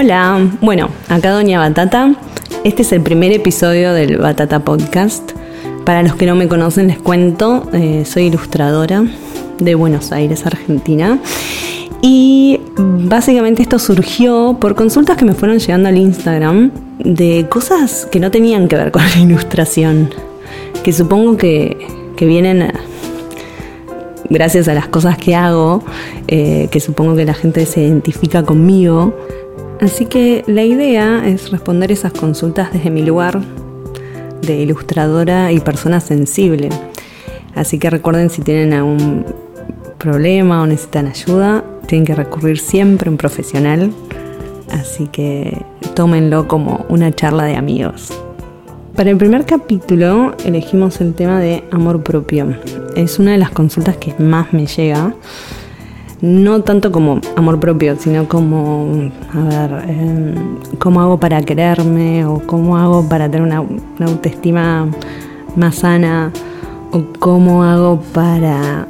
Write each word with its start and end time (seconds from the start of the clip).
Hola, 0.00 0.48
bueno, 0.60 0.90
acá 1.08 1.32
Doña 1.32 1.58
Batata. 1.58 2.14
Este 2.62 2.82
es 2.82 2.92
el 2.92 3.00
primer 3.00 3.32
episodio 3.32 3.92
del 3.92 4.18
Batata 4.18 4.60
Podcast. 4.60 5.32
Para 5.84 6.04
los 6.04 6.14
que 6.14 6.24
no 6.24 6.36
me 6.36 6.46
conocen 6.46 6.86
les 6.86 6.98
cuento, 6.98 7.68
eh, 7.72 8.04
soy 8.06 8.26
ilustradora 8.26 9.02
de 9.58 9.74
Buenos 9.74 10.12
Aires, 10.12 10.46
Argentina. 10.46 11.18
Y 12.00 12.60
básicamente 12.76 13.62
esto 13.62 13.80
surgió 13.80 14.56
por 14.60 14.76
consultas 14.76 15.16
que 15.16 15.24
me 15.24 15.34
fueron 15.34 15.58
llegando 15.58 15.88
al 15.88 15.98
Instagram 15.98 16.70
de 17.00 17.48
cosas 17.50 18.06
que 18.06 18.20
no 18.20 18.30
tenían 18.30 18.68
que 18.68 18.76
ver 18.76 18.92
con 18.92 19.02
la 19.02 19.18
ilustración, 19.18 20.10
que 20.84 20.92
supongo 20.92 21.36
que, 21.36 21.76
que 22.16 22.24
vienen 22.24 22.70
gracias 24.30 24.68
a 24.68 24.74
las 24.74 24.86
cosas 24.86 25.18
que 25.18 25.34
hago, 25.34 25.82
eh, 26.28 26.68
que 26.70 26.78
supongo 26.78 27.16
que 27.16 27.24
la 27.24 27.34
gente 27.34 27.66
se 27.66 27.80
identifica 27.80 28.44
conmigo. 28.44 29.12
Así 29.80 30.06
que 30.06 30.42
la 30.48 30.64
idea 30.64 31.22
es 31.26 31.50
responder 31.52 31.92
esas 31.92 32.12
consultas 32.12 32.72
desde 32.72 32.90
mi 32.90 33.02
lugar 33.02 33.40
de 34.42 34.56
ilustradora 34.56 35.52
y 35.52 35.60
persona 35.60 36.00
sensible. 36.00 36.68
Así 37.54 37.78
que 37.78 37.88
recuerden 37.88 38.28
si 38.28 38.42
tienen 38.42 38.72
algún 38.72 39.24
problema 39.98 40.62
o 40.62 40.66
necesitan 40.66 41.06
ayuda, 41.06 41.64
tienen 41.86 42.06
que 42.06 42.14
recurrir 42.14 42.58
siempre 42.58 43.08
a 43.08 43.12
un 43.12 43.18
profesional. 43.18 43.92
Así 44.70 45.06
que 45.06 45.64
tómenlo 45.94 46.48
como 46.48 46.84
una 46.88 47.12
charla 47.12 47.44
de 47.44 47.54
amigos. 47.54 48.12
Para 48.96 49.10
el 49.10 49.16
primer 49.16 49.46
capítulo 49.46 50.34
elegimos 50.44 51.00
el 51.00 51.14
tema 51.14 51.38
de 51.38 51.62
amor 51.70 52.02
propio. 52.02 52.56
Es 52.96 53.20
una 53.20 53.30
de 53.30 53.38
las 53.38 53.50
consultas 53.50 53.96
que 53.96 54.12
más 54.18 54.52
me 54.52 54.66
llega 54.66 55.14
no 56.20 56.62
tanto 56.62 56.90
como 56.90 57.20
amor 57.36 57.60
propio, 57.60 57.96
sino 57.98 58.28
como, 58.28 59.10
a 59.32 59.40
ver, 59.40 59.90
em, 59.90 60.34
cómo 60.78 61.00
hago 61.00 61.18
para 61.18 61.42
quererme 61.42 62.24
o 62.24 62.40
cómo 62.44 62.76
hago 62.76 63.08
para 63.08 63.30
tener 63.30 63.42
una, 63.46 63.64
autoestima 64.06 64.88
más 65.56 65.76
sana 65.76 66.32
o 66.92 67.02
cómo 67.18 67.62
hago 67.62 68.00
para 68.12 68.88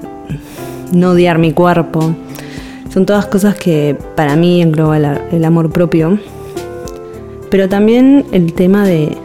no 0.93 1.11
odiar 1.11 1.39
mi 1.39 1.53
cuerpo. 1.53 2.15
Son 2.91 3.05
todas 3.05 3.27
cosas 3.27 3.55
que 3.57 3.97
para 4.17 4.35
mí 4.35 4.63
engloba 4.63 4.97
el, 4.97 5.45
amor 5.45 5.70
propio, 5.70 6.19
pero 7.51 7.69
también 7.69 8.25
el 8.33 8.55
tema 8.55 8.87
de, 8.87 9.17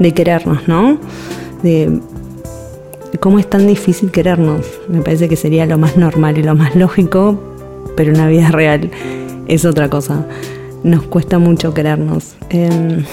de 0.00 0.12
querernos, 0.12 0.66
¿no? 0.66 0.98
De 1.62 2.00
cómo 3.18 3.38
es 3.38 3.48
tan 3.48 3.66
difícil 3.66 4.10
querernos. 4.10 4.66
Me 4.88 5.02
parece 5.02 5.28
que 5.28 5.36
sería 5.36 5.66
lo 5.66 5.78
más 5.78 5.96
normal 5.96 6.38
y 6.38 6.42
lo 6.42 6.54
más 6.54 6.74
lógico, 6.76 7.38
pero 7.96 8.12
en 8.12 8.18
la 8.18 8.28
vida 8.28 8.50
real 8.50 8.90
es 9.48 9.64
otra 9.64 9.88
cosa. 9.88 10.26
Nos 10.82 11.02
cuesta 11.04 11.38
mucho 11.38 11.74
querernos. 11.74 12.36
Em, 12.50 13.04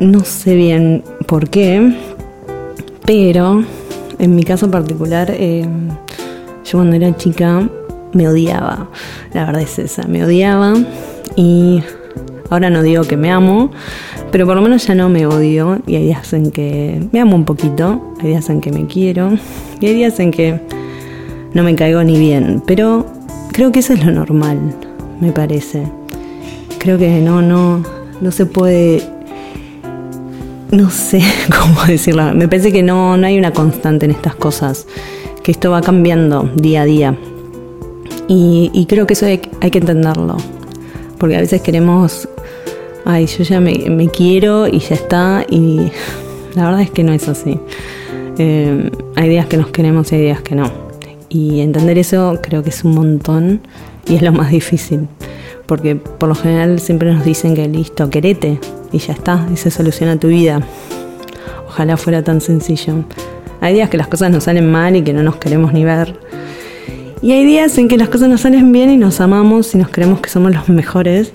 no 0.00 0.20
sé 0.24 0.54
bien 0.54 1.04
por 1.26 1.48
qué, 1.48 1.96
pero 3.06 3.64
en 4.18 4.34
mi 4.34 4.42
caso 4.42 4.70
particular, 4.70 5.30
em, 5.30 5.88
yo 6.64 6.78
cuando 6.78 6.96
era 6.96 7.16
chica 7.16 7.68
me 8.12 8.28
odiaba. 8.28 8.88
La 9.32 9.46
verdad 9.46 9.62
es 9.62 9.78
esa, 9.78 10.06
me 10.06 10.24
odiaba 10.24 10.74
y 11.36 11.82
ahora 12.50 12.70
no 12.70 12.82
digo 12.82 13.04
que 13.04 13.16
me 13.16 13.30
amo, 13.30 13.70
pero 14.32 14.46
por 14.46 14.56
lo 14.56 14.62
menos 14.62 14.86
ya 14.86 14.94
no 14.94 15.10
me 15.10 15.26
odio 15.26 15.82
y 15.86 15.96
hay 15.96 16.04
días 16.04 16.32
en 16.32 16.50
que 16.50 17.06
me 17.12 17.20
amo 17.20 17.36
un 17.36 17.44
poquito, 17.44 18.14
hay 18.20 18.28
días 18.30 18.48
en 18.48 18.62
que 18.62 18.72
me 18.72 18.86
quiero 18.86 19.30
y 19.78 19.86
hay 19.86 19.94
días 19.94 20.18
en 20.20 20.30
que 20.30 20.58
no 21.52 21.62
me 21.62 21.74
caigo 21.74 22.02
ni 22.02 22.18
bien. 22.18 22.62
Pero 22.66 23.06
creo 23.52 23.70
que 23.70 23.80
eso 23.80 23.92
es 23.92 24.04
lo 24.04 24.10
normal, 24.10 24.58
me 25.20 25.32
parece. 25.32 25.86
Creo 26.78 26.98
que 26.98 27.20
no, 27.20 27.42
no, 27.42 27.84
no 28.22 28.30
se 28.30 28.46
puede. 28.46 29.02
No 30.70 30.88
sé 30.88 31.20
cómo 31.60 31.84
decirlo. 31.86 32.32
Me 32.34 32.48
parece 32.48 32.72
que 32.72 32.82
no, 32.82 33.18
no 33.18 33.26
hay 33.26 33.38
una 33.38 33.52
constante 33.52 34.06
en 34.06 34.12
estas 34.12 34.34
cosas. 34.34 34.86
Que 35.42 35.52
esto 35.52 35.70
va 35.70 35.82
cambiando 35.82 36.50
día 36.56 36.82
a 36.82 36.84
día. 36.86 37.18
Y, 38.28 38.86
creo 38.88 39.06
que 39.06 39.12
eso 39.12 39.26
hay, 39.26 39.42
hay 39.60 39.70
que 39.70 39.78
entenderlo. 39.78 40.38
Porque 41.18 41.36
a 41.36 41.40
veces 41.40 41.60
queremos 41.60 42.28
ay, 43.04 43.26
yo 43.26 43.44
ya 43.44 43.60
me, 43.60 44.08
quiero 44.08 44.66
y 44.66 44.78
ya 44.78 44.94
está, 44.94 45.44
y 45.48 45.90
la 46.54 46.64
verdad 46.64 46.82
es 46.82 46.90
que 46.90 47.02
no 47.02 47.12
es 47.12 47.28
así. 47.28 47.58
Eh, 48.38 48.90
hay 49.16 49.28
días 49.28 49.46
que 49.46 49.56
nos 49.56 49.68
queremos 49.68 50.12
y 50.12 50.16
hay 50.16 50.22
días 50.22 50.40
que 50.40 50.54
no. 50.54 50.70
Y 51.28 51.60
entender 51.60 51.98
eso 51.98 52.38
creo 52.42 52.62
que 52.62 52.70
es 52.70 52.84
un 52.84 52.94
montón 52.94 53.60
y 54.06 54.16
es 54.16 54.22
lo 54.22 54.32
más 54.32 54.50
difícil. 54.50 55.08
Porque 55.66 55.96
por 55.96 56.28
lo 56.28 56.34
general 56.34 56.78
siempre 56.80 57.12
nos 57.12 57.24
dicen 57.24 57.54
que 57.54 57.66
listo, 57.68 58.10
querete 58.10 58.58
y 58.92 58.98
ya 58.98 59.14
está, 59.14 59.46
y 59.52 59.56
se 59.56 59.70
soluciona 59.70 60.18
tu 60.18 60.28
vida. 60.28 60.60
Ojalá 61.66 61.96
fuera 61.96 62.22
tan 62.22 62.40
sencillo. 62.40 63.04
Hay 63.60 63.74
días 63.74 63.88
que 63.88 63.96
las 63.96 64.08
cosas 64.08 64.30
nos 64.30 64.44
salen 64.44 64.70
mal 64.70 64.96
y 64.96 65.02
que 65.02 65.12
no 65.12 65.22
nos 65.22 65.36
queremos 65.36 65.72
ni 65.72 65.84
ver. 65.84 66.18
Y 67.22 67.32
hay 67.32 67.46
días 67.46 67.78
en 67.78 67.88
que 67.88 67.96
las 67.96 68.08
cosas 68.08 68.28
nos 68.28 68.42
salen 68.42 68.72
bien 68.72 68.90
y 68.90 68.96
nos 68.96 69.20
amamos 69.20 69.74
y 69.74 69.78
nos 69.78 69.88
creemos 69.88 70.20
que 70.20 70.28
somos 70.28 70.52
los 70.52 70.68
mejores 70.68 71.32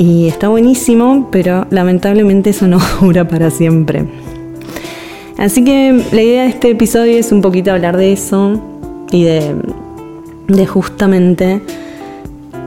y 0.00 0.28
está 0.28 0.48
buenísimo, 0.48 1.28
pero 1.30 1.66
lamentablemente 1.68 2.50
eso 2.50 2.66
no 2.66 2.78
dura 3.02 3.28
para 3.28 3.50
siempre. 3.50 4.06
Así 5.36 5.62
que 5.62 6.02
la 6.10 6.22
idea 6.22 6.44
de 6.44 6.48
este 6.48 6.70
episodio 6.70 7.18
es 7.18 7.32
un 7.32 7.42
poquito 7.42 7.70
hablar 7.70 7.98
de 7.98 8.14
eso 8.14 8.62
y 9.12 9.24
de, 9.24 10.66
justamente 10.66 11.60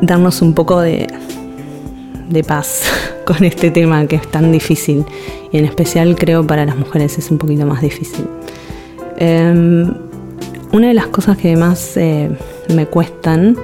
darnos 0.01 0.43
un 0.43 0.53
poco 0.53 0.79
de, 0.79 1.07
paz 2.47 2.83
con 3.25 3.43
este 3.43 3.71
tema 3.71 4.05
que 4.05 4.17
es 4.17 4.29
tan 4.29 4.51
difícil 4.51 5.03
y 5.51 5.57
en 5.57 5.65
especial 5.65 6.15
creo 6.15 6.45
para 6.45 6.65
las 6.65 6.75
mujeres 6.77 7.17
es 7.17 7.31
un 7.31 7.39
poquito 7.39 7.65
más 7.65 7.81
difícil. 7.81 8.27
Em, 9.17 9.91
una 10.71 10.87
de 10.87 10.93
las 10.93 11.07
cosas 11.07 11.37
que 11.37 11.55
más 11.55 11.97
eh, 11.97 12.29
me 12.75 12.85
cuestan 12.85 13.57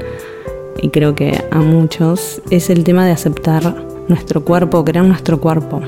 y 0.82 0.90
creo 0.90 1.16
que 1.16 1.44
a 1.52 1.60
muchos, 1.60 2.42
es 2.50 2.70
el 2.70 2.84
tema 2.84 3.06
de 3.06 3.12
aceptar 3.12 3.76
nuestro 4.08 4.44
cuerpo, 4.44 4.84
crear 4.84 5.06
nuestro 5.06 5.40
cuerpo. 5.40 5.82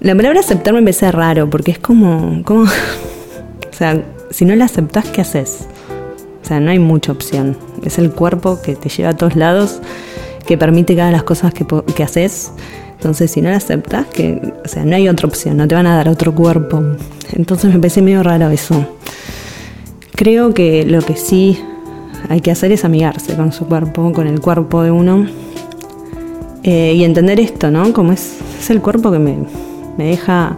La 0.00 0.14
palabra 0.14 0.40
aceptar 0.40 0.72
me 0.72 0.80
parece 0.80 1.12
raro 1.12 1.48
porque 1.50 1.72
es 1.72 1.78
como, 1.78 2.42
como, 2.44 2.62
o 2.64 3.72
sea, 3.72 4.02
si 4.30 4.44
no 4.44 4.54
la 4.56 4.64
aceptas, 4.64 5.06
¿qué 5.08 5.20
haces? 5.20 5.66
O 6.42 6.46
sea, 6.46 6.60
no 6.60 6.70
hay 6.70 6.78
mucha 6.78 7.12
opción. 7.12 7.56
Es 7.84 7.98
el 7.98 8.10
cuerpo 8.10 8.60
que 8.62 8.76
te 8.76 8.88
lleva 8.88 9.10
a 9.10 9.16
todos 9.16 9.36
lados, 9.36 9.80
que 10.46 10.56
permite 10.56 10.94
hagas 10.94 11.12
las 11.12 11.22
cosas 11.22 11.52
que, 11.52 11.66
que 11.94 12.02
haces. 12.02 12.52
Entonces, 12.92 13.30
si 13.30 13.40
no 13.40 13.50
la 13.50 13.56
aceptas, 13.56 14.06
que, 14.06 14.52
o 14.64 14.68
sea, 14.68 14.84
no 14.84 14.96
hay 14.96 15.08
otra 15.08 15.26
opción, 15.26 15.56
no 15.56 15.68
te 15.68 15.74
van 15.74 15.86
a 15.86 15.96
dar 15.96 16.08
otro 16.08 16.34
cuerpo. 16.34 16.82
Entonces 17.32 17.72
me 17.72 17.78
parece 17.78 18.02
medio 18.02 18.22
raro 18.22 18.48
eso. 18.50 18.86
Creo 20.14 20.52
que 20.52 20.84
lo 20.84 21.00
que 21.00 21.16
sí 21.16 21.58
hay 22.30 22.40
que 22.40 22.52
hacer 22.52 22.70
es 22.70 22.84
amigarse 22.84 23.34
con 23.34 23.50
su 23.50 23.66
cuerpo, 23.66 24.12
con 24.12 24.28
el 24.28 24.40
cuerpo 24.40 24.84
de 24.84 24.92
uno. 24.92 25.26
Eh, 26.62 26.94
y 26.94 27.02
entender 27.02 27.40
esto, 27.40 27.72
¿no? 27.72 27.92
Como 27.92 28.12
es, 28.12 28.38
es 28.56 28.70
el 28.70 28.80
cuerpo 28.80 29.10
que 29.10 29.18
me, 29.18 29.36
me 29.98 30.04
deja 30.04 30.56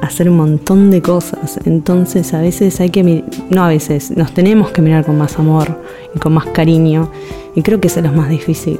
hacer 0.00 0.30
un 0.30 0.36
montón 0.36 0.92
de 0.92 1.02
cosas. 1.02 1.58
Entonces 1.64 2.32
a 2.32 2.40
veces 2.40 2.80
hay 2.80 2.90
que, 2.90 3.24
no 3.50 3.64
a 3.64 3.68
veces, 3.68 4.16
nos 4.16 4.32
tenemos 4.32 4.70
que 4.70 4.82
mirar 4.82 5.04
con 5.04 5.18
más 5.18 5.36
amor 5.36 5.82
y 6.14 6.20
con 6.20 6.32
más 6.32 6.46
cariño. 6.46 7.10
Y 7.56 7.62
creo 7.62 7.80
que 7.80 7.88
eso 7.88 7.98
es 7.98 8.06
lo 8.06 8.12
más 8.12 8.28
difícil. 8.28 8.78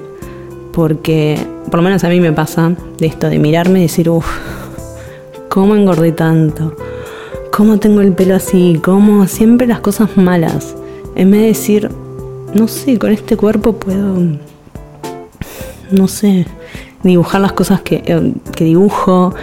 Porque 0.73 1.37
por 1.65 1.81
lo 1.81 1.83
menos 1.83 2.05
a 2.05 2.09
mí 2.09 2.21
me 2.21 2.33
pasa 2.33 2.77
de 2.97 3.07
esto, 3.07 3.29
de 3.29 3.41
mirarme 3.41 3.81
y 3.81 3.83
decir, 3.83 4.09
uff, 4.09 4.27
¿cómo 5.49 5.75
engordé 5.75 6.13
tanto? 6.13 6.77
¿Cómo 7.51 7.81
tengo 7.81 8.03
el 8.03 8.13
pelo 8.13 8.37
así? 8.37 8.81
¿Cómo 8.85 9.27
siempre 9.27 9.67
las 9.67 9.81
cosas 9.81 10.17
malas? 10.17 10.77
En 11.17 11.33
vez 11.33 11.41
de 11.41 11.47
decir, 11.49 12.04
no 12.55 12.69
sé, 12.69 12.99
con 12.99 13.11
este 13.11 13.37
cuerpo 13.37 13.75
puedo, 13.75 14.17
no 15.91 16.09
sé, 16.09 16.47
dibujar 17.03 17.41
las 17.41 17.53
cosas 17.53 17.83
que, 17.83 18.03
eh, 18.07 18.33
dibujo 18.59 19.35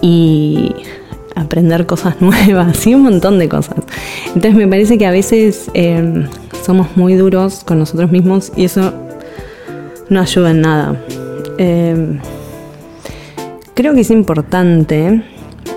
y 0.00 0.74
aprender 1.34 1.86
cosas 1.86 2.16
nuevas 2.20 2.86
y 2.86 2.94
un 2.94 3.02
montón 3.02 3.38
de 3.38 3.48
cosas. 3.48 3.76
Entonces 4.28 4.54
me 4.54 4.66
parece 4.66 4.98
que 4.98 5.06
a 5.06 5.10
veces 5.10 5.70
em, 5.74 6.26
somos 6.64 6.96
muy 6.96 7.14
duros 7.14 7.62
con 7.64 7.78
nosotros 7.78 8.10
mismos 8.10 8.52
y 8.56 8.64
eso 8.64 8.92
no 10.08 10.20
ayuda 10.20 10.50
en 10.50 10.60
nada. 10.60 10.96
Em, 11.58 12.18
creo 13.74 13.94
que 13.94 14.00
es 14.00 14.10
importante 14.10 15.22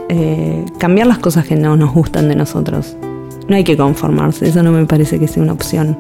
eh, 0.10 0.66
cambiar 0.80 1.08
las 1.08 1.20
cosas 1.20 1.46
que 1.46 1.56
no 1.56 1.76
nos 1.76 1.94
gustan 1.94 2.30
de 2.30 2.36
nosotros. 2.36 2.96
No 3.48 3.56
hay 3.56 3.64
que 3.64 3.78
conformarse, 3.78 4.48
eso 4.48 4.62
no 4.62 4.72
me 4.72 4.86
parece 4.86 5.20
que 5.20 5.28
sea 5.28 5.42
una 5.42 5.54
opción. 5.54 5.98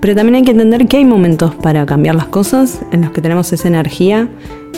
Pero 0.00 0.14
también 0.14 0.34
hay 0.36 0.42
que 0.42 0.50
entender 0.50 0.86
que 0.86 0.98
hay 0.98 1.04
momentos 1.04 1.54
para 1.54 1.86
cambiar 1.86 2.14
las 2.14 2.26
cosas, 2.26 2.82
en 2.92 3.02
los 3.02 3.12
que 3.12 3.22
tenemos 3.22 3.52
esa 3.52 3.68
energía, 3.68 4.28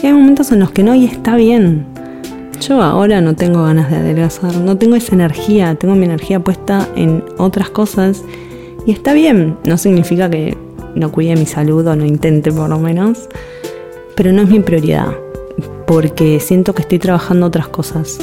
y 0.00 0.06
hay 0.06 0.12
momentos 0.12 0.52
en 0.52 0.60
los 0.60 0.70
que 0.70 0.84
no, 0.84 0.94
y 0.94 1.06
está 1.06 1.34
bien. 1.34 1.86
Yo 2.60 2.82
ahora 2.82 3.20
no 3.20 3.34
tengo 3.34 3.64
ganas 3.64 3.90
de 3.90 3.96
adelgazar, 3.96 4.56
no 4.56 4.78
tengo 4.78 4.94
esa 4.94 5.14
energía, 5.14 5.74
tengo 5.74 5.96
mi 5.96 6.04
energía 6.04 6.38
puesta 6.38 6.88
en 6.94 7.24
otras 7.36 7.70
cosas, 7.70 8.22
y 8.86 8.92
está 8.92 9.12
bien. 9.12 9.56
No 9.66 9.76
significa 9.76 10.30
que 10.30 10.56
no 10.94 11.10
cuide 11.10 11.34
mi 11.34 11.46
salud 11.46 11.84
o 11.86 11.96
no 11.96 12.04
intente 12.04 12.52
por 12.52 12.68
lo 12.68 12.78
menos, 12.78 13.28
pero 14.14 14.32
no 14.32 14.42
es 14.42 14.48
mi 14.48 14.60
prioridad, 14.60 15.08
porque 15.86 16.38
siento 16.38 16.74
que 16.74 16.82
estoy 16.82 17.00
trabajando 17.00 17.46
otras 17.46 17.66
cosas. 17.66 18.18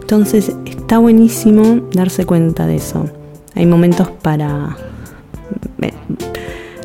Entonces 0.00 0.52
está 0.66 0.98
buenísimo 0.98 1.82
darse 1.92 2.26
cuenta 2.26 2.66
de 2.66 2.76
eso. 2.76 3.08
Hay 3.54 3.66
momentos 3.66 4.08
para, 4.08 4.76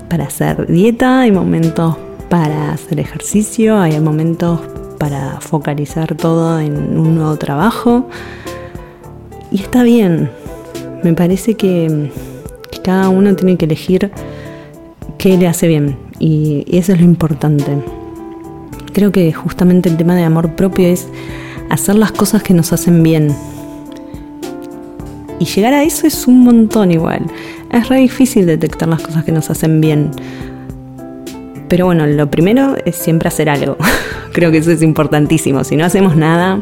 para 0.10 0.26
hacer 0.26 0.68
dieta, 0.68 1.22
hay 1.22 1.32
momentos 1.32 1.98
para 2.30 2.72
hacer 2.72 3.00
ejercicio, 3.00 3.78
hay 3.78 4.00
momentos 4.00 4.60
para 4.98 5.40
focalizar 5.42 6.16
todo 6.16 6.60
en 6.60 6.98
un 6.98 7.16
nuevo 7.16 7.36
trabajo. 7.38 8.08
Y 9.52 9.62
está 9.62 9.84
bien, 9.84 10.30
me 11.04 11.14
parece 11.14 11.56
que, 11.56 12.12
cada 12.84 13.10
uno 13.10 13.36
tiene 13.36 13.58
que 13.58 13.66
elegir 13.66 14.12
qué 15.18 15.38
le 15.38 15.48
hace 15.48 15.68
bien 15.68 15.98
y, 16.20 16.66
eso 16.78 16.94
es 16.94 17.00
lo 17.00 17.06
importante. 17.06 17.78
Creo 18.94 19.12
que 19.12 19.34
justamente 19.34 19.90
el 19.90 19.98
tema 19.98 20.16
de 20.16 20.24
amor 20.24 20.56
propio 20.56 20.88
es 20.88 21.08
hacer 21.70 21.96
las 21.96 22.12
cosas 22.12 22.44
que 22.44 22.54
nos 22.54 22.74
hacen 22.74 23.02
bien. 23.04 23.36
Y 25.40 25.46
llegar 25.46 25.74
a 25.74 25.84
eso 25.84 26.08
es 26.08 26.28
un 26.28 26.44
montón 26.44 26.92
igual. 26.92 27.26
Es 27.72 27.90
re 27.90 27.98
difícil 27.98 28.46
detectar 28.46 28.88
las 28.88 29.02
cosas 29.02 29.24
que 29.26 29.32
nos 29.32 29.50
hacen 29.50 29.82
bien. 29.82 30.12
Pero 31.68 31.86
bueno, 31.86 32.06
lo 32.06 32.30
primero 32.30 32.76
es 32.86 32.96
siempre 32.96 33.28
hacer 33.28 33.50
algo. 33.50 33.78
Creo 34.34 34.52
que 34.52 34.60
eso 34.60 34.72
es 34.72 34.82
importantísimo. 34.82 35.64
Si 35.64 35.76
no 35.76 35.86
hacemos 35.86 36.16
nada, 36.16 36.62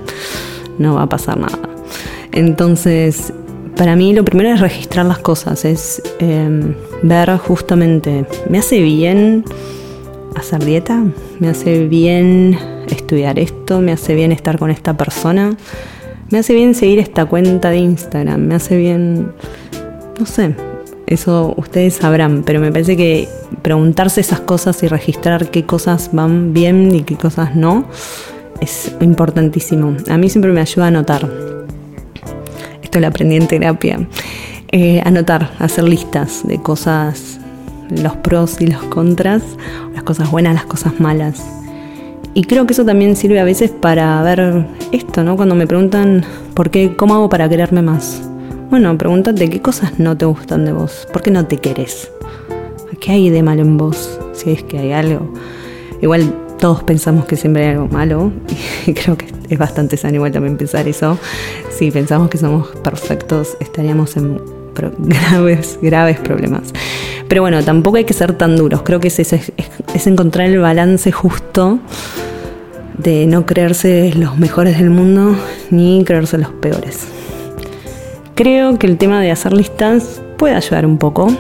no 0.80 0.96
va 0.96 1.04
a 1.04 1.10
pasar 1.10 1.38
nada. 1.38 1.60
Entonces, 2.32 3.32
para 3.76 3.96
mí 3.96 4.14
lo 4.14 4.24
primero 4.24 4.50
es 4.50 4.60
registrar 4.60 5.06
las 5.06 5.20
cosas, 5.20 5.66
es 5.66 6.02
em, 6.20 6.76
ver 7.02 7.38
justamente, 7.38 8.26
¿me 8.50 8.60
hace 8.60 8.82
bien 8.82 9.44
hacer 10.36 10.64
dieta? 10.64 11.04
¿Me 11.40 11.50
hace 11.50 11.88
bien 11.88 12.58
estudiar 12.90 13.40
esto? 13.40 13.82
¿Me 13.82 13.92
hace 13.92 14.16
bien 14.16 14.32
estar 14.32 14.60
con 14.60 14.70
esta 14.70 14.96
persona? 14.96 15.56
¿Me 16.30 16.40
hace 16.40 16.54
bien 16.54 16.74
seguir 16.74 17.00
esta 17.00 17.26
cuenta 17.26 17.70
de 17.70 17.78
Instagram? 17.78 18.42
¿Me 18.42 18.56
hace 18.56 18.78
bien, 18.78 19.32
no 20.20 20.26
sé, 20.26 20.56
eso 21.08 21.54
ustedes 21.58 21.96
sabrán, 21.96 22.44
pero 22.44 22.60
me 22.60 22.72
parece 22.72 22.98
que 22.98 23.28
preguntarse 23.62 24.22
esas 24.22 24.40
cosas 24.40 24.82
y 24.84 24.88
registrar 24.88 25.52
qué 25.52 25.66
cosas 25.66 26.10
van 26.12 26.54
bien 26.54 26.94
y 26.96 27.04
qué 27.04 27.16
cosas 27.16 27.56
no 27.56 27.86
es 28.64 28.96
importantísimo. 29.02 29.96
A 30.10 30.18
mí 30.18 30.30
siempre 30.30 30.52
me 30.52 30.62
ayuda 30.62 30.86
a 30.86 30.88
anotar. 30.88 31.30
Esto 32.82 33.00
lo 33.00 33.08
aprendí 33.08 33.36
en 33.36 33.48
terapia. 33.48 34.08
Eh, 34.72 35.02
anotar, 35.06 35.52
hacer 35.60 35.84
listas 35.84 36.48
de 36.48 36.62
cosas, 36.62 37.40
los 37.90 38.16
pros 38.18 38.60
y 38.62 38.68
los 38.68 38.82
contras, 38.84 39.44
las 39.94 40.04
cosas 40.04 40.32
buenas, 40.32 40.56
las 40.56 40.66
cosas 40.66 41.00
malas. 41.00 41.44
Y 42.34 42.46
creo 42.46 42.66
que 42.66 42.74
eso 42.74 42.84
también 42.84 43.16
sirve 43.16 43.40
a 43.40 43.44
veces 43.44 43.70
para 43.70 44.22
ver 44.24 44.66
esto, 44.92 45.24
¿no? 45.24 45.36
Cuando 45.36 45.54
me 45.54 45.68
preguntan 45.68 46.26
por 46.56 46.72
qué, 46.72 46.96
cómo 46.96 47.14
hago 47.14 47.30
para 47.30 47.48
quererme 47.48 47.82
más. 47.82 48.22
Bueno, 48.70 48.98
pregúntate 48.98 49.50
qué 49.50 49.62
cosas 49.62 50.00
no 50.00 50.18
te 50.18 50.26
gustan 50.26 50.66
de 50.66 50.74
vos, 50.74 51.08
por 51.14 51.22
qué 51.22 51.30
no 51.30 51.46
te 51.46 51.58
querés, 51.58 52.12
qué 53.00 53.12
hay 53.12 53.30
de 53.30 53.44
malo 53.44 53.62
en 53.62 53.78
vos, 53.78 54.20
si 54.34 54.50
es 54.52 54.64
que 54.64 54.80
hay 54.80 54.94
algo. 54.94 55.32
Igual 56.02 56.34
todos 56.58 56.82
pensamos 56.84 57.26
que 57.26 57.36
siempre 57.36 57.66
hay 57.66 57.72
algo 57.74 57.88
malo 57.88 58.32
y 58.88 58.94
creo 58.94 59.16
que 59.16 59.28
es 59.50 59.60
bastante 59.60 59.96
sano 59.96 60.16
igual 60.16 60.32
también 60.32 60.58
pensar 60.58 60.88
eso. 60.88 61.20
Si 61.70 61.92
pensamos 61.92 62.30
que 62.30 62.40
somos 62.40 62.70
perfectos 62.84 63.56
estaríamos 63.60 64.18
en 64.18 64.42
graves, 64.98 65.78
graves 65.82 66.20
problemas. 66.20 66.74
Pero 67.34 67.42
bueno, 67.42 67.64
tampoco 67.64 67.98
hay 67.98 68.04
que 68.04 68.14
ser 68.14 68.34
tan 68.34 68.56
duros. 68.56 68.84
Creo 68.84 69.00
que 69.00 69.08
es, 69.08 69.18
es 69.20 70.06
encontrar 70.06 70.48
el 70.50 70.60
balance 70.60 71.12
justo 71.12 71.80
de 73.00 73.26
no 73.26 73.48
creerse 73.48 74.14
los 74.16 74.38
mejores 74.38 74.78
del 74.78 74.92
mundo 74.92 75.36
ni 75.72 76.04
creerse 76.06 76.38
los 76.38 76.52
peores. 76.52 77.08
Creo 78.36 78.78
que 78.78 78.86
el 78.86 79.00
tema 79.00 79.20
de 79.20 79.32
hacer 79.32 79.52
listas 79.52 80.22
puede 80.38 80.54
ayudar 80.54 80.86
un 80.86 81.00
poco. 81.00 81.36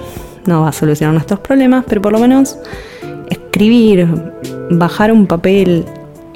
No 0.47 0.61
va 0.61 0.69
a 0.69 0.73
solucionar 0.73 1.13
nuestros 1.13 1.41
problemas, 1.41 1.85
pero 1.87 2.01
por 2.01 2.11
lo 2.11 2.17
menos 2.17 2.57
escribir, 3.29 4.07
bajar 4.71 5.11
un 5.11 5.27
papel 5.27 5.85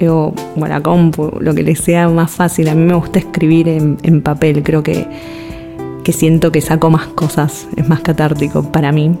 o 0.02 0.32
bueno, 0.54 0.76
la 0.76 0.80
compu, 0.84 1.32
lo 1.40 1.52
que 1.52 1.64
les 1.64 1.80
sea 1.80 2.08
más 2.08 2.30
fácil. 2.30 2.68
A 2.68 2.76
mí 2.76 2.84
me 2.84 2.94
gusta 2.94 3.18
escribir 3.18 3.66
en, 3.66 4.22
papel, 4.22 4.62
creo 4.62 4.84
que, 4.84 5.04
que, 6.08 6.12
siento 6.14 6.50
que 6.50 6.62
saco 6.62 6.88
más 6.88 7.06
cosas, 7.08 7.68
es 7.76 7.86
más 7.86 8.00
catártico 8.00 8.62
para 8.62 8.92
mí. 8.92 9.14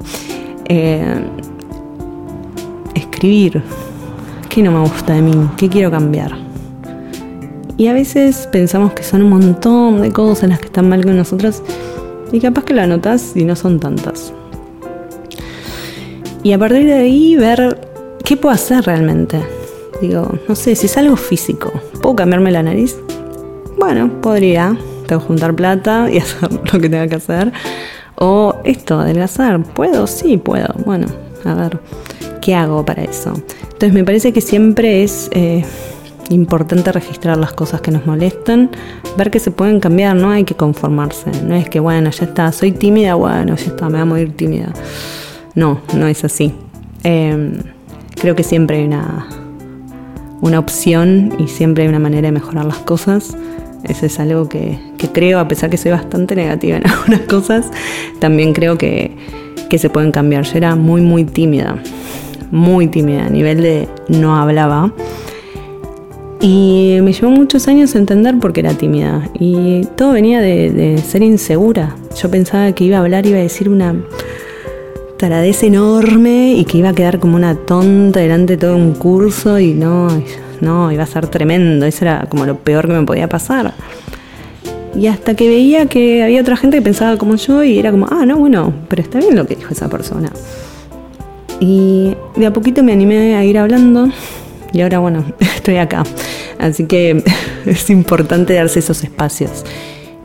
Eh, 0.70 1.22
escribir, 2.94 3.62
¿qué 4.48 4.62
no 4.62 4.72
me 4.72 4.80
gusta 4.80 5.12
de 5.12 5.20
mí? 5.20 5.34
¿Qué 5.58 5.68
quiero 5.68 5.90
cambiar? 5.90 6.34
Y 7.76 7.88
a 7.88 7.92
veces 7.92 8.48
pensamos 8.50 8.94
que 8.94 9.02
son 9.02 9.20
un 9.20 9.28
montón 9.28 10.00
de 10.00 10.10
cosas 10.12 10.48
las 10.48 10.60
que 10.60 10.64
están 10.64 10.88
mal 10.88 11.04
con 11.04 11.14
nosotros 11.14 11.62
y 12.32 12.40
capaz 12.40 12.64
que 12.64 12.72
la 12.72 12.86
notas 12.86 13.32
y 13.34 13.44
no 13.44 13.54
son 13.54 13.80
tantas. 13.80 14.32
Y 16.42 16.54
a 16.54 16.58
partir 16.58 16.86
de 16.86 16.94
ahí 16.94 17.36
ver 17.36 17.86
qué 18.24 18.38
puedo 18.38 18.54
hacer 18.54 18.86
realmente. 18.86 19.42
Digo, 20.00 20.26
no 20.48 20.54
sé, 20.54 20.74
si 20.74 20.86
es 20.86 20.96
algo 20.96 21.16
físico, 21.16 21.70
¿puedo 22.00 22.16
cambiarme 22.16 22.50
la 22.50 22.62
nariz? 22.62 22.96
Bueno, 23.78 24.22
podría. 24.22 24.78
Tengo 25.08 25.22
que 25.22 25.26
juntar 25.26 25.56
plata 25.56 26.08
y 26.12 26.18
hacer 26.18 26.47
lo 26.72 26.80
que 26.80 26.88
tenga 26.88 27.06
que 27.06 27.16
hacer. 27.16 27.52
O 28.16 28.56
esto, 28.64 28.98
adelgazar. 28.98 29.62
¿Puedo? 29.62 30.06
Sí, 30.06 30.36
puedo. 30.36 30.74
Bueno, 30.84 31.06
a 31.44 31.54
ver, 31.54 31.78
¿qué 32.40 32.54
hago 32.54 32.84
para 32.84 33.04
eso? 33.04 33.32
Entonces 33.62 33.92
me 33.92 34.04
parece 34.04 34.32
que 34.32 34.40
siempre 34.40 35.04
es 35.04 35.28
eh, 35.32 35.64
importante 36.30 36.90
registrar 36.92 37.36
las 37.38 37.52
cosas 37.52 37.80
que 37.80 37.90
nos 37.90 38.06
molestan, 38.06 38.70
ver 39.16 39.30
que 39.30 39.38
se 39.38 39.50
pueden 39.50 39.80
cambiar, 39.80 40.16
no 40.16 40.30
hay 40.30 40.44
que 40.44 40.54
conformarse, 40.54 41.30
no 41.44 41.54
es 41.54 41.68
que 41.68 41.80
bueno, 41.80 42.10
ya 42.10 42.24
está, 42.24 42.52
soy 42.52 42.72
tímida, 42.72 43.14
bueno, 43.14 43.54
ya 43.56 43.66
está, 43.66 43.86
me 43.86 43.92
voy 43.92 44.00
a 44.00 44.04
morir 44.04 44.36
tímida. 44.36 44.72
No, 45.54 45.80
no 45.94 46.06
es 46.06 46.24
así. 46.24 46.52
Em, 47.02 47.58
creo 48.20 48.34
que 48.34 48.42
siempre 48.42 48.78
hay 48.78 48.84
una, 48.84 49.26
una 50.40 50.58
opción 50.58 51.34
y 51.38 51.48
siempre 51.48 51.84
hay 51.84 51.88
una 51.88 51.98
manera 51.98 52.28
de 52.28 52.32
mejorar 52.32 52.64
las 52.64 52.78
cosas. 52.78 53.36
Eso 53.84 54.06
es 54.06 54.18
algo 54.18 54.48
que, 54.48 54.78
creo, 55.12 55.38
a 55.38 55.48
pesar 55.48 55.70
que 55.70 55.76
soy 55.76 55.92
bastante 55.92 56.34
negativa 56.34 56.76
en 56.78 56.86
algunas 56.90 57.20
cosas, 57.22 57.66
también 58.18 58.52
creo 58.52 58.76
que, 58.78 59.16
que 59.68 59.78
se 59.78 59.90
pueden 59.90 60.12
cambiar. 60.12 60.44
Yo 60.44 60.56
era 60.56 60.74
muy, 60.76 61.00
muy 61.00 61.24
tímida, 61.24 61.76
muy 62.50 62.88
tímida, 62.88 63.26
a 63.26 63.30
nivel 63.30 63.62
de 63.62 63.88
no 64.08 64.36
hablaba. 64.36 64.92
Y 66.40 66.98
me 67.02 67.12
llevó 67.12 67.30
muchos 67.30 67.66
años 67.66 67.94
entender 67.96 68.38
por 68.38 68.52
qué 68.52 68.60
era 68.60 68.74
tímida. 68.74 69.28
Y 69.38 69.84
todo 69.96 70.12
venía 70.12 70.40
de, 70.40 70.98
ser 71.04 71.22
insegura. 71.22 71.96
Yo 72.20 72.30
pensaba 72.30 72.70
que 72.72 72.84
iba 72.84 72.98
a 72.98 73.00
hablar, 73.00 73.26
iba 73.26 73.38
a 73.38 73.42
decir 73.42 73.68
una 73.68 73.94
taradez 75.16 75.64
enorme 75.64 76.52
y 76.52 76.64
que 76.64 76.78
iba 76.78 76.90
a 76.90 76.94
quedar 76.94 77.18
como 77.18 77.34
una 77.34 77.56
tonta 77.56 78.20
delante 78.20 78.52
de 78.52 78.58
todo 78.58 78.76
un 78.76 78.94
curso 78.94 79.58
y 79.58 79.74
no, 79.74 80.08
no, 80.60 80.92
iba 80.92 81.02
a 81.02 81.06
ser 81.06 81.26
tremendo. 81.28 81.86
Eso 81.86 82.04
era 82.04 82.26
como 82.28 82.46
lo 82.46 82.58
peor 82.58 82.86
que 82.86 82.94
me 82.94 83.04
podía 83.04 83.28
pasar. 83.28 83.74
Y 84.96 85.06
hasta 85.06 85.34
que 85.34 85.48
veía 85.48 85.86
que 85.86 86.22
había 86.22 86.40
otra 86.40 86.56
gente 86.56 86.78
que 86.78 86.82
pensaba 86.82 87.16
como 87.18 87.36
yo 87.36 87.62
y 87.62 87.78
era 87.78 87.90
como, 87.90 88.06
ah, 88.10 88.24
no, 88.26 88.36
bueno, 88.38 88.72
pero 88.88 89.02
está 89.02 89.18
bien 89.18 89.36
lo 89.36 89.46
que 89.46 89.54
dijo 89.54 89.72
esa 89.72 89.88
persona. 89.88 90.32
Y 91.60 92.14
de 92.36 92.46
a 92.46 92.52
poquito 92.52 92.82
me 92.82 92.92
animé 92.92 93.36
a 93.36 93.44
ir 93.44 93.58
hablando 93.58 94.08
y 94.72 94.80
ahora, 94.80 94.98
bueno, 94.98 95.24
estoy 95.40 95.76
acá. 95.76 96.04
Así 96.58 96.84
que 96.86 97.22
es 97.66 97.90
importante 97.90 98.54
darse 98.54 98.80
esos 98.80 99.02
espacios 99.04 99.64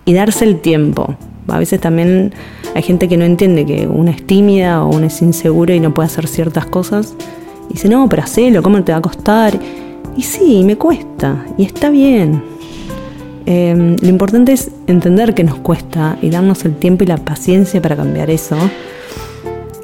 y 0.06 0.14
darse 0.14 0.46
el 0.46 0.60
tiempo. 0.60 1.16
A 1.48 1.60
veces 1.60 1.82
también 1.82 2.34
hay 2.74 2.82
gente 2.82 3.08
que 3.08 3.18
no 3.18 3.26
entiende 3.26 3.66
que 3.66 3.88
una 3.88 4.12
es 4.12 4.26
tímida 4.26 4.84
o 4.84 4.96
una 4.96 5.08
es 5.08 5.22
insegura 5.22 5.76
y 5.76 5.80
no 5.80 5.94
puede 5.94 6.08
hacer 6.08 6.28
ciertas 6.28 6.66
cosas. 6.66 7.16
Y 7.70 7.74
dice, 7.74 7.90
no, 7.90 8.08
pero 8.10 8.24
hacelo, 8.24 8.64
¿cómo 8.64 8.84
te 8.84 8.92
va 8.92 9.00
a 9.00 9.02
costar? 9.02 9.60
Y 10.16 10.22
sí, 10.22 10.64
me 10.64 10.78
cuesta. 10.78 11.46
Y 11.58 11.64
está 11.66 11.90
bien. 11.90 12.44
Em, 13.46 13.96
lo 14.02 14.08
importante 14.08 14.54
es 14.54 14.72
entender 14.88 15.34
que 15.34 15.44
nos 15.44 15.58
cuesta 15.58 16.18
y 16.22 16.30
darnos 16.30 16.64
el 16.66 16.76
tiempo 16.76 17.04
y 17.04 17.08
la 17.08 17.18
paciencia 17.18 17.82
para 17.82 17.96
cambiar 17.96 18.30
eso. 18.30 18.58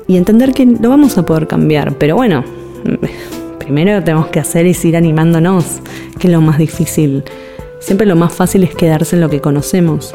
Y 0.08 0.18
entender 0.18 0.54
que 0.54 0.66
lo 0.66 0.90
vamos 0.90 1.18
a 1.18 1.26
poder 1.26 1.48
cambiar. 1.48 1.94
Pero 1.96 2.16
bueno, 2.16 2.44
primero 3.60 4.04
tenemos 4.04 4.28
que 4.28 4.40
hacer 4.40 4.66
es 4.66 4.84
ir 4.86 4.98
animándonos, 4.98 5.82
que 6.18 6.28
es 6.28 6.34
lo 6.34 6.42
más 6.42 6.58
difícil. 6.58 7.24
Siempre 7.80 8.08
lo 8.08 8.16
más 8.16 8.34
fácil 8.34 8.64
es 8.64 8.76
quedarse 8.76 9.16
en 9.16 9.22
lo 9.22 9.30
que 9.30 9.42
conocemos. 9.42 10.14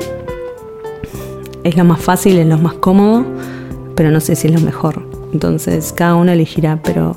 Es 1.63 1.77
lo 1.77 1.85
más 1.85 2.01
fácil, 2.01 2.39
es 2.39 2.47
lo 2.47 2.59
más 2.59 2.75
cómodo, 2.75 3.25
pero 3.95 4.11
no 4.11 4.21
sé 4.21 4.37
si 4.37 4.49
es 4.49 4.55
lo 4.55 4.61
mejor. 4.61 5.03
Entonces 5.33 5.93
cada 5.93 6.15
uno 6.15 6.33
elegirá, 6.33 6.81
pero 6.83 7.17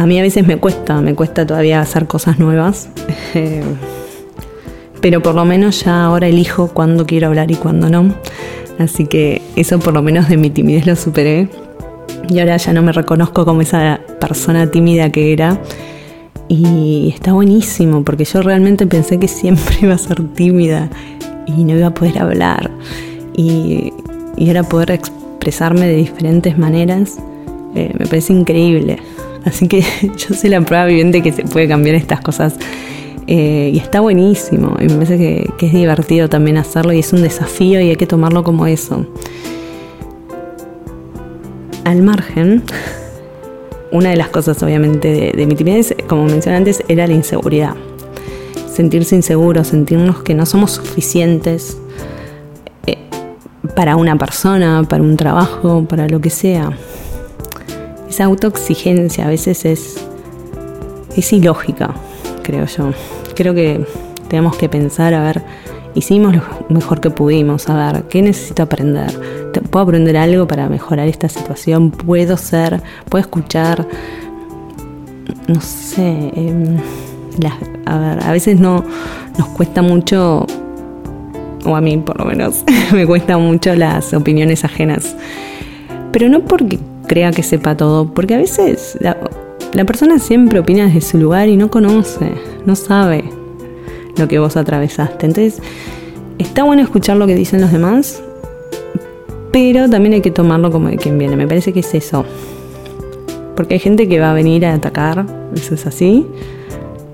a 0.00 0.06
mí 0.06 0.18
a 0.18 0.22
veces 0.22 0.46
me 0.46 0.56
cuesta, 0.56 1.02
me 1.02 1.14
cuesta 1.14 1.46
todavía 1.46 1.78
hacer 1.82 2.06
cosas 2.06 2.38
nuevas. 2.38 2.88
pero 5.02 5.22
por 5.22 5.34
lo 5.34 5.44
menos 5.44 5.84
ya 5.84 6.04
ahora 6.04 6.26
elijo 6.26 6.68
cuándo 6.68 7.04
quiero 7.04 7.26
hablar 7.26 7.50
y 7.50 7.54
cuándo 7.56 7.90
no. 7.90 8.14
Así 8.78 9.04
que 9.04 9.42
eso 9.56 9.78
por 9.78 9.92
lo 9.92 10.00
menos 10.00 10.30
de 10.30 10.38
mi 10.38 10.48
timidez 10.48 10.86
lo 10.86 10.96
superé. 10.96 11.50
y 12.30 12.38
ahora 12.38 12.56
ya 12.56 12.72
no 12.72 12.80
me 12.80 12.92
reconozco 12.92 13.44
como 13.44 13.60
esa 13.60 14.00
persona 14.18 14.70
tímida 14.70 15.12
que 15.12 15.34
era. 15.34 15.60
Y 16.48 17.12
está 17.14 17.34
buenísimo 17.34 18.02
porque 18.02 18.24
yo 18.24 18.40
realmente 18.40 18.86
pensé 18.86 19.18
que 19.18 19.28
siempre 19.28 19.74
iba 19.82 19.96
a 19.96 19.98
ser 19.98 20.22
tímida 20.28 20.88
y 21.46 21.62
no 21.62 21.76
iba 21.76 21.88
a 21.88 21.94
poder 21.94 22.20
hablar. 22.20 22.70
Y, 23.36 23.92
y 24.38 24.48
ahora 24.48 24.62
poder 24.62 24.92
expresarme 24.92 25.86
de 25.88 25.96
diferentes 25.96 26.56
maneras 26.56 27.18
eh, 27.74 27.94
me 27.98 28.06
parece 28.06 28.32
increíble. 28.32 28.98
Así 29.44 29.68
que 29.68 29.82
yo 30.02 30.34
soy 30.34 30.50
la 30.50 30.60
prueba 30.60 30.86
viviente 30.86 31.22
que 31.22 31.32
se 31.32 31.44
puede 31.44 31.68
cambiar 31.68 31.96
estas 31.96 32.20
cosas. 32.20 32.54
Eh, 33.26 33.70
y 33.74 33.78
está 33.78 34.00
buenísimo. 34.00 34.76
Y 34.80 34.88
me 34.88 34.94
parece 34.94 35.18
que, 35.56 35.66
es 35.66 35.72
divertido 35.72 36.28
también 36.28 36.56
hacerlo 36.56 36.92
y 36.92 36.98
es 36.98 37.12
un 37.12 37.22
desafío 37.22 37.80
y 37.80 37.90
hay 37.90 37.96
que 37.96 38.06
tomarlo 38.06 38.42
como 38.42 38.66
eso 38.66 39.06
al 41.84 42.02
margen, 42.02 42.62
una 43.92 44.10
de 44.10 44.16
las 44.16 44.28
cosas 44.28 44.62
obviamente 44.62 45.32
de, 45.34 45.46
mi 45.46 45.54
timidez, 45.54 45.94
como 46.08 46.24
mencioné 46.24 46.58
antes, 46.58 46.82
era 46.88 47.06
la 47.06 47.14
inseguridad. 47.14 47.74
Sentirse 48.72 49.16
inseguro, 49.16 49.64
sentirnos 49.64 50.22
que 50.22 50.34
no 50.34 50.46
somos 50.46 50.72
suficientes 50.72 51.78
eh, 52.86 52.98
para 53.74 53.96
una 53.96 54.16
persona, 54.16 54.84
para 54.88 55.02
un 55.02 55.16
trabajo, 55.16 55.84
para 55.88 56.08
lo 56.08 56.20
que 56.20 56.30
sea. 56.30 56.72
Esa 58.10 58.24
autoexigencia 58.24 59.24
a 59.24 59.28
veces 59.28 59.64
es, 59.64 60.04
es 61.16 61.32
ilógica, 61.32 61.94
creo 62.42 62.66
yo. 62.66 62.90
Creo 63.36 63.54
que 63.54 63.86
tenemos 64.28 64.56
que 64.56 64.68
pensar, 64.68 65.14
a 65.14 65.22
ver, 65.22 65.42
hicimos 65.94 66.34
lo 66.34 66.42
mejor 66.70 67.00
que 67.00 67.10
pudimos, 67.10 67.68
a 67.68 67.92
ver, 67.92 68.02
¿qué 68.08 68.20
necesito 68.20 68.64
aprender? 68.64 69.12
¿Puedo 69.70 69.84
aprender 69.84 70.16
algo 70.16 70.48
para 70.48 70.68
mejorar 70.68 71.06
esta 71.06 71.28
situación? 71.28 71.92
¿Puedo 71.92 72.36
ser? 72.36 72.82
¿Puedo 73.08 73.20
escuchar? 73.20 73.86
No 75.46 75.60
sé, 75.60 76.32
em, 76.34 76.78
a 77.86 77.96
ver, 77.96 78.24
a 78.24 78.32
veces 78.32 78.58
no 78.58 78.84
nos 79.38 79.48
cuesta 79.50 79.82
mucho, 79.82 80.46
o 81.64 81.76
a 81.76 81.80
mí 81.80 81.96
por 81.98 82.18
lo 82.18 82.24
menos, 82.24 82.64
me 82.92 83.06
cuesta 83.06 83.38
mucho 83.38 83.72
las 83.76 84.12
opiniones 84.14 84.64
ajenas. 84.64 85.14
Pero 86.10 86.28
no 86.28 86.40
porque 86.40 86.80
crea 87.10 87.32
que 87.32 87.42
sepa 87.42 87.76
todo, 87.76 88.14
porque 88.14 88.34
a 88.34 88.38
veces 88.38 88.96
la, 89.00 89.84
persona 89.84 90.20
siempre 90.20 90.60
opina 90.60 90.84
desde 90.86 91.00
su 91.00 91.18
lugar 91.18 91.48
y 91.48 91.56
no 91.56 91.68
conoce, 91.68 92.30
no 92.66 92.76
sabe 92.76 93.24
lo 94.16 94.28
que 94.28 94.38
vos 94.38 94.56
atravesaste. 94.56 95.26
Entonces, 95.26 95.60
está 96.38 96.62
bueno 96.62 96.82
escuchar 96.82 97.16
lo 97.16 97.26
que 97.26 97.34
dicen 97.34 97.62
los 97.62 97.72
demás, 97.72 98.22
pero 99.50 99.90
también 99.90 100.14
hay 100.14 100.20
que 100.20 100.30
tomarlo 100.30 100.70
como 100.70 100.88
de 100.88 100.98
quien 100.98 101.18
viene. 101.18 101.34
Me 101.34 101.48
parece 101.48 101.72
que 101.72 101.80
es 101.80 101.92
eso. 101.94 102.24
Porque 103.56 103.74
hay 103.74 103.80
gente 103.80 104.08
que 104.08 104.20
va 104.20 104.30
a 104.30 104.34
venir 104.34 104.64
a 104.64 104.74
atacar, 104.74 105.26
eso 105.52 105.74
es 105.74 105.86
así. 105.86 106.24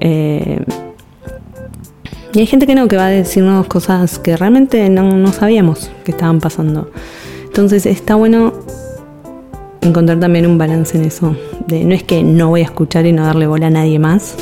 Eh, 0.00 0.62
y 2.34 2.40
hay 2.40 2.46
gente 2.46 2.66
que 2.66 2.74
no, 2.74 2.86
que 2.86 2.98
va 2.98 3.06
a 3.06 3.10
decirnos 3.10 3.66
cosas 3.66 4.18
que 4.18 4.36
realmente 4.36 4.90
no, 4.90 5.16
no 5.16 5.32
sabíamos 5.32 5.90
que 6.04 6.10
estaban 6.10 6.38
pasando. 6.38 6.90
Entonces 7.46 7.86
está 7.86 8.14
bueno 8.14 8.52
encontrar 9.86 10.20
también 10.20 10.46
un 10.46 10.58
balance 10.58 10.96
en 10.96 11.04
eso. 11.04 11.36
De, 11.66 11.84
no 11.84 11.94
es 11.94 12.02
que 12.02 12.22
no 12.22 12.48
voy 12.48 12.60
a 12.60 12.64
escuchar 12.64 13.06
y 13.06 13.12
no 13.12 13.24
darle 13.24 13.46
bola 13.46 13.68
a 13.68 13.70
nadie 13.70 13.98
más, 13.98 14.36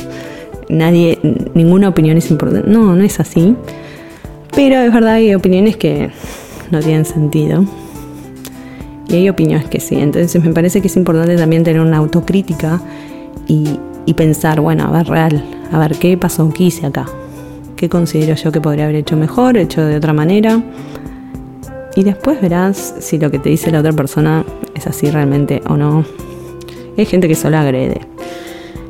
nadie, 0.69 1.19
ninguna 1.53 1.89
opinión 1.89 2.17
es 2.17 2.29
importante. 2.31 2.69
No, 2.69 2.95
no 2.95 3.03
es 3.03 3.19
así. 3.19 3.55
Pero 4.55 4.77
es 4.77 4.93
verdad, 4.93 5.13
hay 5.13 5.35
opiniones 5.35 5.77
que 5.77 6.11
no 6.71 6.79
tienen 6.79 7.05
sentido. 7.05 7.65
Y 9.07 9.15
hay 9.15 9.29
opiniones 9.29 9.67
que 9.67 9.79
sí. 9.79 9.95
Entonces 9.95 10.43
me 10.43 10.53
parece 10.53 10.81
que 10.81 10.87
es 10.87 10.95
importante 10.95 11.35
también 11.35 11.63
tener 11.63 11.81
una 11.81 11.97
autocrítica 11.97 12.81
y, 13.47 13.79
y 14.05 14.13
pensar, 14.13 14.61
bueno, 14.61 14.85
a 14.85 14.91
ver, 14.91 15.07
real, 15.07 15.43
a 15.71 15.79
ver 15.79 15.95
qué 15.95 16.17
pasó, 16.17 16.49
qué 16.51 16.65
hice 16.65 16.85
acá. 16.85 17.05
¿Qué 17.75 17.89
considero 17.89 18.35
yo 18.35 18.51
que 18.51 18.61
podría 18.61 18.85
haber 18.85 18.95
hecho 18.95 19.17
mejor, 19.17 19.57
hecho 19.57 19.83
de 19.83 19.97
otra 19.97 20.13
manera? 20.13 20.63
Y 21.95 22.03
después 22.03 22.41
verás 22.41 22.95
si 22.99 23.17
lo 23.17 23.31
que 23.31 23.39
te 23.39 23.49
dice 23.49 23.71
la 23.71 23.79
otra 23.79 23.93
persona 23.93 24.45
es 24.75 24.85
así 24.85 25.09
realmente 25.09 25.61
o 25.67 25.77
no. 25.77 26.05
Hay 26.97 27.05
gente 27.05 27.27
que 27.27 27.35
solo 27.35 27.57
agrede. 27.57 28.01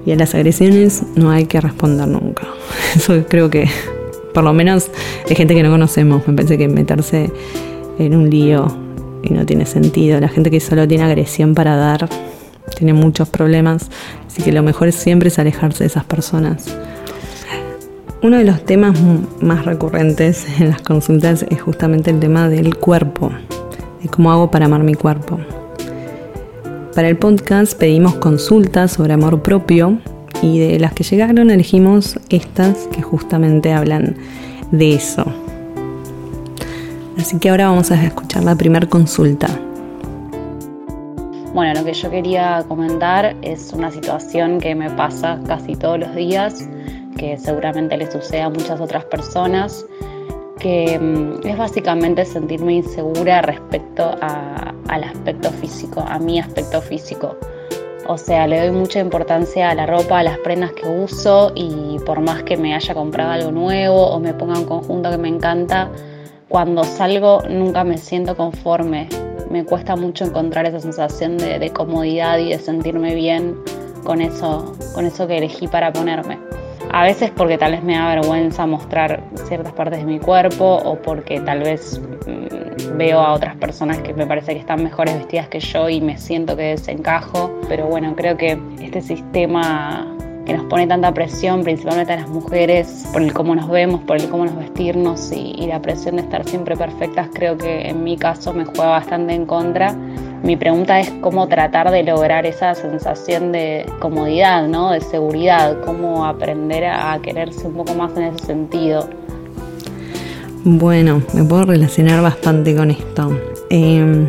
Y 0.05 0.11
a 0.11 0.15
las 0.15 0.35
agresiones 0.35 1.03
no 1.15 1.31
hay 1.31 1.45
que 1.45 1.61
responder 1.61 2.07
nunca. 2.07 2.47
Eso 2.95 3.23
creo 3.27 3.49
que, 3.49 3.67
por 4.33 4.43
lo 4.43 4.53
menos, 4.53 4.89
hay 5.29 5.35
gente 5.35 5.53
que 5.53 5.63
no 5.63 5.71
conocemos. 5.71 6.27
Me 6.27 6.33
parece 6.33 6.57
que 6.57 6.67
meterse 6.67 7.31
en 7.99 8.15
un 8.15 8.29
lío 8.29 8.67
y 9.23 9.33
no 9.33 9.45
tiene 9.45 9.65
sentido. 9.65 10.19
La 10.19 10.27
gente 10.27 10.49
que 10.51 10.59
solo 10.59 10.87
tiene 10.87 11.03
agresión 11.03 11.53
para 11.53 11.75
dar 11.75 12.09
tiene 12.75 12.93
muchos 12.93 13.29
problemas. 13.29 13.89
Así 14.27 14.41
que 14.41 14.51
lo 14.51 14.63
mejor 14.63 14.91
siempre 14.91 15.29
es 15.29 15.39
alejarse 15.39 15.83
de 15.83 15.87
esas 15.87 16.05
personas. 16.05 16.75
Uno 18.23 18.37
de 18.37 18.45
los 18.45 18.63
temas 18.63 18.97
más 19.41 19.65
recurrentes 19.65 20.45
en 20.59 20.69
las 20.69 20.81
consultas 20.81 21.45
es 21.49 21.61
justamente 21.61 22.11
el 22.11 22.19
tema 22.19 22.49
del 22.49 22.75
cuerpo, 22.75 23.31
de 24.01 24.09
cómo 24.09 24.31
hago 24.31 24.49
para 24.49 24.65
amar 24.65 24.83
mi 24.83 24.95
cuerpo. 24.95 25.39
Para 26.95 27.09
el 27.09 27.17
podcast 27.17 27.77
pedimos 27.77 28.15
consultas 28.15 28.93
sobre 28.93 29.13
amor 29.13 29.41
propio 29.41 29.99
y 30.41 30.59
de 30.59 30.79
las 30.79 30.93
que 30.93 31.03
llegaron 31.03 31.49
elegimos 31.49 32.17
estas 32.29 32.87
que 32.87 33.01
justamente 33.01 33.73
hablan 33.73 34.15
de 34.71 34.95
eso. 34.95 35.25
Así 37.17 37.37
que 37.39 37.49
ahora 37.49 37.69
vamos 37.69 37.91
a 37.91 38.01
escuchar 38.03 38.43
la 38.43 38.55
primera 38.55 38.87
consulta. 38.87 39.47
Bueno, 41.53 41.73
lo 41.79 41.85
que 41.85 41.93
yo 41.93 42.09
quería 42.09 42.65
comentar 42.67 43.35
es 43.41 43.71
una 43.71 43.89
situación 43.89 44.59
que 44.59 44.75
me 44.75 44.89
pasa 44.89 45.39
casi 45.47 45.75
todos 45.75 45.99
los 45.99 46.13
días, 46.13 46.67
que 47.17 47.37
seguramente 47.37 47.97
le 47.97 48.09
sucede 48.11 48.41
a 48.41 48.49
muchas 48.49 48.79
otras 48.79 49.05
personas 49.05 49.85
que 50.59 50.97
mm, 50.99 51.45
es 51.45 51.57
básicamente 51.57 52.25
sentirme 52.25 52.73
insegura 52.73 53.41
respecto 53.41 54.15
al 54.21 55.03
aspecto 55.03 55.51
físico, 55.51 56.03
a 56.07 56.19
mi 56.19 56.39
aspecto 56.39 56.81
físico. 56.81 57.35
O 58.07 58.17
sea, 58.17 58.47
le 58.47 58.59
doy 58.59 58.71
mucha 58.71 58.99
importancia 58.99 59.71
a 59.71 59.75
la 59.75 59.87
ropa, 59.87 60.19
a 60.19 60.23
las 60.23 60.37
prendas 60.39 60.71
que 60.73 60.87
uso 60.87 61.51
y 61.55 61.97
por 62.05 62.19
más 62.21 62.43
que 62.43 62.55
me 62.55 62.75
haya 62.75 62.93
comprado 62.93 63.31
algo 63.31 63.51
nuevo 63.51 64.07
o 64.07 64.19
me 64.19 64.33
ponga 64.33 64.59
un 64.59 64.65
conjunto 64.65 65.09
que 65.09 65.17
me 65.17 65.27
encanta, 65.27 65.89
cuando 66.47 66.83
salgo 66.83 67.41
nunca 67.49 67.83
me 67.83 67.97
siento 67.97 68.37
conforme. 68.37 69.09
Me 69.49 69.65
cuesta 69.65 69.95
mucho 69.95 70.25
encontrar 70.25 70.65
esa 70.65 70.79
sensación 70.79 71.37
de, 71.37 71.59
de 71.59 71.69
comodidad 71.71 72.37
y 72.37 72.49
de 72.49 72.59
sentirme 72.59 73.15
bien 73.15 73.55
con 74.03 74.21
eso, 74.21 74.73
con 74.93 75.05
eso 75.05 75.27
que 75.27 75.37
elegí 75.37 75.67
para 75.67 75.91
ponerme. 75.91 76.37
A 76.91 77.03
veces 77.03 77.31
porque 77.35 77.57
tal 77.57 77.73
vez 77.73 77.83
me 77.83 77.95
da 77.95 78.15
vergüenza 78.15 78.65
mostrar 78.65 79.21
ciertas 79.47 79.73
partes 79.73 79.99
de 79.99 80.05
mi 80.05 80.19
cuerpo 80.19 80.75
o 80.75 80.95
porque 81.01 81.39
tal 81.41 81.61
vez 81.61 82.01
mm, 82.25 82.97
veo 82.97 83.19
a 83.19 83.33
otras 83.33 83.55
personas 83.57 83.99
que 83.99 84.13
me 84.13 84.25
parece 84.25 84.53
que 84.53 84.59
están 84.59 84.83
mejores 84.83 85.15
vestidas 85.15 85.49
que 85.49 85.59
yo 85.59 85.89
y 85.89 86.01
me 86.01 86.17
siento 86.17 86.55
que 86.55 86.63
desencajo. 86.63 87.51
Pero 87.67 87.87
bueno, 87.87 88.15
creo 88.15 88.37
que 88.37 88.57
este 88.79 89.01
sistema 89.01 90.11
que 90.45 90.53
nos 90.53 90.65
pone 90.67 90.85
tanta 90.85 91.11
presión, 91.11 91.63
principalmente 91.63 92.13
a 92.13 92.17
las 92.17 92.29
mujeres, 92.29 93.07
por 93.11 93.21
el 93.21 93.33
cómo 93.33 93.55
nos 93.55 93.67
vemos, 93.67 94.01
por 94.01 94.17
el 94.17 94.29
cómo 94.29 94.45
nos 94.45 94.55
vestirnos 94.55 95.31
y, 95.31 95.55
y 95.57 95.67
la 95.67 95.81
presión 95.81 96.17
de 96.17 96.21
estar 96.21 96.45
siempre 96.45 96.77
perfectas, 96.77 97.29
creo 97.33 97.57
que 97.57 97.89
en 97.89 98.03
mi 98.03 98.15
caso 98.15 98.53
me 98.53 98.63
juega 98.63 98.91
bastante 98.91 99.33
en 99.33 99.47
contra 99.47 99.95
mi 100.45 100.55
pregunta 100.55 100.99
es 100.99 101.11
cómo 101.21 101.47
tratar 101.47 101.89
de 101.89 102.03
lograr 102.03 102.45
esa 102.45 102.75
sensación 102.75 103.51
de 103.51 103.85
comodidad, 103.99 104.67
¿no? 104.67 104.91
de 104.91 105.01
seguridad, 105.01 105.79
cómo 105.83 106.23
aprender 106.23 106.85
a 106.85 107.19
quererse 107.19 107.65
un 107.65 107.73
poco 107.73 107.95
más 107.95 108.15
en 108.15 108.23
ese 108.23 108.45
sentido. 108.45 109.09
Bueno, 110.63 111.23
me 111.33 111.43
puedo 111.43 111.65
relacionar 111.65 112.21
bastante 112.21 112.75
con 112.75 112.91
esto. 112.91 113.35
Em, 113.71 114.27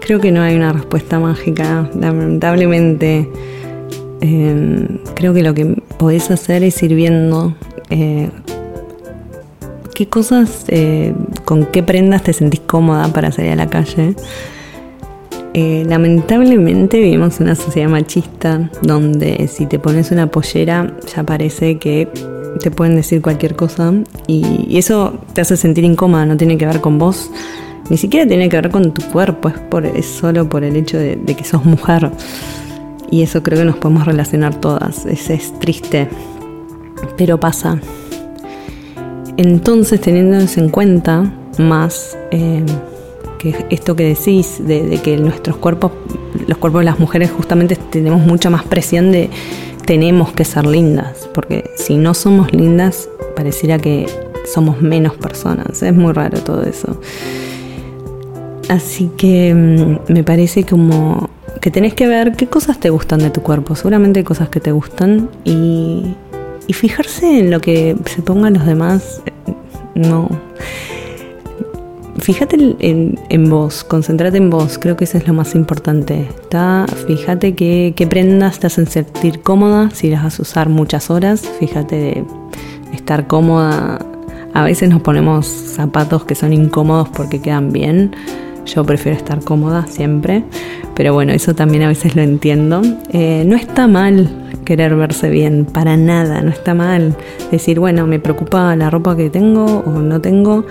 creo 0.00 0.20
que 0.20 0.30
no 0.30 0.42
hay 0.42 0.54
una 0.54 0.72
respuesta 0.72 1.18
mágica, 1.18 1.90
lamentablemente. 1.98 3.28
Em, 4.20 4.98
creo 5.14 5.34
que 5.34 5.42
lo 5.42 5.54
que 5.54 5.82
podés 5.98 6.30
hacer 6.30 6.62
es 6.62 6.80
ir 6.84 6.94
viendo 6.94 7.54
eh, 7.90 8.30
qué 9.92 10.08
cosas, 10.08 10.66
eh, 10.68 11.14
con 11.44 11.66
qué 11.66 11.82
prendas 11.82 12.22
te 12.22 12.32
sentís 12.32 12.60
cómoda 12.60 13.08
para 13.08 13.32
salir 13.32 13.50
a 13.50 13.56
la 13.56 13.68
calle. 13.68 14.14
Eh, 15.52 15.84
lamentablemente 15.88 17.00
vivimos 17.00 17.40
en 17.40 17.46
una 17.46 17.56
sociedad 17.56 17.88
machista 17.88 18.70
donde 18.82 19.48
si 19.48 19.66
te 19.66 19.80
pones 19.80 20.12
una 20.12 20.28
pollera 20.28 20.96
ya 21.12 21.24
parece 21.24 21.76
que 21.78 22.08
te 22.62 22.70
pueden 22.70 22.94
decir 22.94 23.20
cualquier 23.20 23.56
cosa 23.56 23.92
y, 24.28 24.78
eso 24.78 25.18
te 25.32 25.40
hace 25.40 25.56
sentir 25.56 25.82
incómoda, 25.82 26.24
no 26.24 26.36
tiene 26.36 26.56
que 26.56 26.66
ver 26.66 26.80
con 26.80 26.98
vos, 26.98 27.32
ni 27.88 27.96
siquiera 27.96 28.28
tiene 28.28 28.48
que 28.48 28.60
ver 28.60 28.70
con 28.70 28.94
tu 28.94 29.02
cuerpo, 29.10 29.48
es, 29.48 29.58
por, 29.58 29.84
es 29.86 30.06
solo 30.06 30.48
por 30.48 30.62
el 30.62 30.76
hecho 30.76 30.98
de, 30.98 31.18
que 31.36 31.44
sos 31.44 31.64
mujer 31.64 32.12
y 33.10 33.22
eso 33.22 33.42
creo 33.42 33.58
que 33.58 33.64
nos 33.64 33.76
podemos 33.76 34.06
relacionar 34.06 34.54
todas, 34.54 35.04
es, 35.06 35.30
es 35.30 35.58
triste, 35.58 36.08
pero 37.16 37.40
pasa. 37.40 37.80
Entonces 39.36 40.00
teniendo 40.00 40.36
eso 40.36 40.60
en 40.60 40.68
cuenta 40.68 41.32
más... 41.58 42.16
Eh, 42.30 42.64
que 43.40 43.66
esto 43.70 43.96
que 43.96 44.04
decís, 44.04 44.58
de, 44.60 45.00
que 45.02 45.16
nuestros 45.16 45.56
cuerpos 45.56 45.92
los 46.46 46.58
cuerpos 46.58 46.82
de 46.82 46.84
las 46.84 46.98
mujeres 46.98 47.30
justamente 47.30 47.76
tenemos 47.76 48.20
mucha 48.20 48.50
más 48.50 48.62
presión 48.64 49.10
de 49.10 49.30
tenemos 49.86 50.32
que 50.32 50.44
ser 50.44 50.66
lindas, 50.66 51.28
porque 51.34 51.68
si 51.76 51.96
no 51.96 52.14
somos 52.14 52.52
lindas, 52.52 53.08
pareciera 53.34 53.78
que 53.78 54.06
somos 54.52 54.80
menos 54.80 55.14
personas. 55.14 55.82
Es 55.82 55.94
muy 55.94 56.12
raro 56.12 56.38
todo 56.40 56.62
eso. 56.62 57.00
Así 58.68 59.10
que 59.16 59.52
mm, 59.52 60.12
me 60.12 60.22
parece 60.22 60.64
como 60.64 61.28
que 61.60 61.70
tenés 61.70 61.94
que 61.94 62.06
ver 62.06 62.32
qué 62.36 62.46
cosas 62.46 62.78
te 62.78 62.90
gustan 62.90 63.20
de 63.20 63.30
tu 63.30 63.42
cuerpo. 63.42 63.74
Seguramente 63.74 64.20
hay 64.20 64.24
cosas 64.24 64.48
que 64.48 64.60
te 64.60 64.70
gustan 64.70 65.28
y, 65.44 66.14
y 66.66 66.72
fijarse 66.72 67.40
en 67.40 67.50
lo 67.50 67.60
que 67.60 67.96
se 68.04 68.22
pongan 68.22 68.54
los 68.54 68.66
demás. 68.66 69.22
No. 69.94 70.28
Fíjate 72.22 72.76
en, 72.80 73.50
vos, 73.50 73.82
concéntrate 73.82 74.36
en 74.36 74.50
vos, 74.50 74.78
creo 74.78 74.96
que 74.96 75.04
eso 75.04 75.18
es 75.18 75.26
lo 75.26 75.34
más 75.34 75.54
importante. 75.54 76.28
Fíjate 77.06 77.54
qué, 77.54 77.94
qué 77.96 78.06
prendas 78.06 78.60
te 78.60 78.66
hacen 78.66 78.86
sentir 78.86 79.40
cómoda, 79.40 79.90
si 79.90 80.10
las 80.10 80.22
vas 80.22 80.38
a 80.38 80.42
usar 80.42 80.68
muchas 80.68 81.10
horas, 81.10 81.42
fíjate 81.58 82.24
estar 82.92 83.26
cómoda. 83.26 83.98
A 84.52 84.64
veces 84.64 84.90
nos 84.90 85.00
ponemos 85.02 85.46
zapatos 85.46 86.24
que 86.24 86.34
son 86.34 86.52
incómodos 86.52 87.08
porque 87.08 87.40
quedan 87.40 87.72
bien 87.72 88.14
yo 88.74 88.84
prefiero 88.84 89.16
estar 89.16 89.42
cómoda 89.42 89.86
siempre, 89.86 90.44
pero 90.94 91.12
bueno, 91.12 91.32
eso 91.32 91.54
también 91.54 91.82
a 91.82 91.88
veces 91.88 92.14
lo 92.14 92.22
entiendo. 92.22 92.82
Eh, 93.12 93.44
no 93.46 93.56
está 93.56 93.86
mal 93.86 94.28
querer 94.64 94.94
verse 94.94 95.30
bien, 95.30 95.64
para 95.64 95.96
nada, 95.96 96.42
no 96.42 96.50
está 96.50 96.74
mal 96.74 97.16
decir, 97.50 97.80
bueno, 97.80 98.06
me 98.06 98.20
preocupa 98.20 98.74
la 98.76 98.90
ropa 98.90 99.16
que 99.16 99.30
tengo 99.30 99.82
o 99.86 99.90
no 99.90 100.20
tengo. 100.20 100.66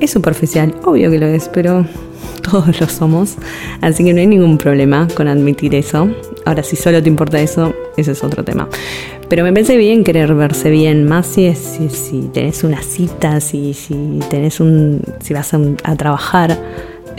Es 0.00 0.10
superficial, 0.10 0.74
obvio 0.84 1.10
que 1.10 1.18
lo 1.18 1.26
es, 1.26 1.48
pero 1.48 1.86
todos 2.42 2.80
lo 2.80 2.88
somos, 2.88 3.36
así 3.80 4.04
que 4.04 4.12
no 4.12 4.20
hay 4.20 4.26
ningún 4.26 4.58
problema 4.58 5.08
con 5.14 5.28
admitir 5.28 5.74
eso. 5.74 6.08
Ahora, 6.44 6.62
si 6.62 6.76
solo 6.76 7.02
te 7.02 7.08
importa 7.08 7.40
eso, 7.40 7.74
ese 7.96 8.12
es 8.12 8.24
otro 8.24 8.44
tema. 8.44 8.68
Pero 9.28 9.44
me 9.44 9.52
parece 9.52 9.76
bien 9.76 10.04
querer 10.04 10.34
verse 10.34 10.70
bien, 10.70 11.04
más 11.04 11.26
si, 11.26 11.44
es, 11.44 11.58
si, 11.58 12.30
tenés 12.32 12.64
una 12.64 12.80
cita, 12.80 13.40
si, 13.40 13.74
si, 13.74 13.94
un, 14.60 15.02
si 15.20 15.34
vas 15.34 15.52
a 15.52 15.96
trabajar 15.96 16.58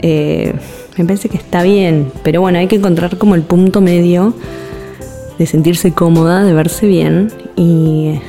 eh, 0.02 0.52
me 0.96 1.04
parece 1.04 1.28
que 1.28 1.36
está 1.36 1.62
bien, 1.62 2.10
pero 2.22 2.40
bueno, 2.40 2.58
hay 2.58 2.66
que 2.66 2.76
encontrar 2.76 3.18
como 3.18 3.34
el 3.34 3.42
punto 3.42 3.80
medio 3.80 4.34
de 5.38 5.46
sentirse 5.46 5.92
cómoda, 5.92 6.44
de 6.44 6.52
verse 6.52 6.86
bien 6.86 7.32
y, 7.56 8.20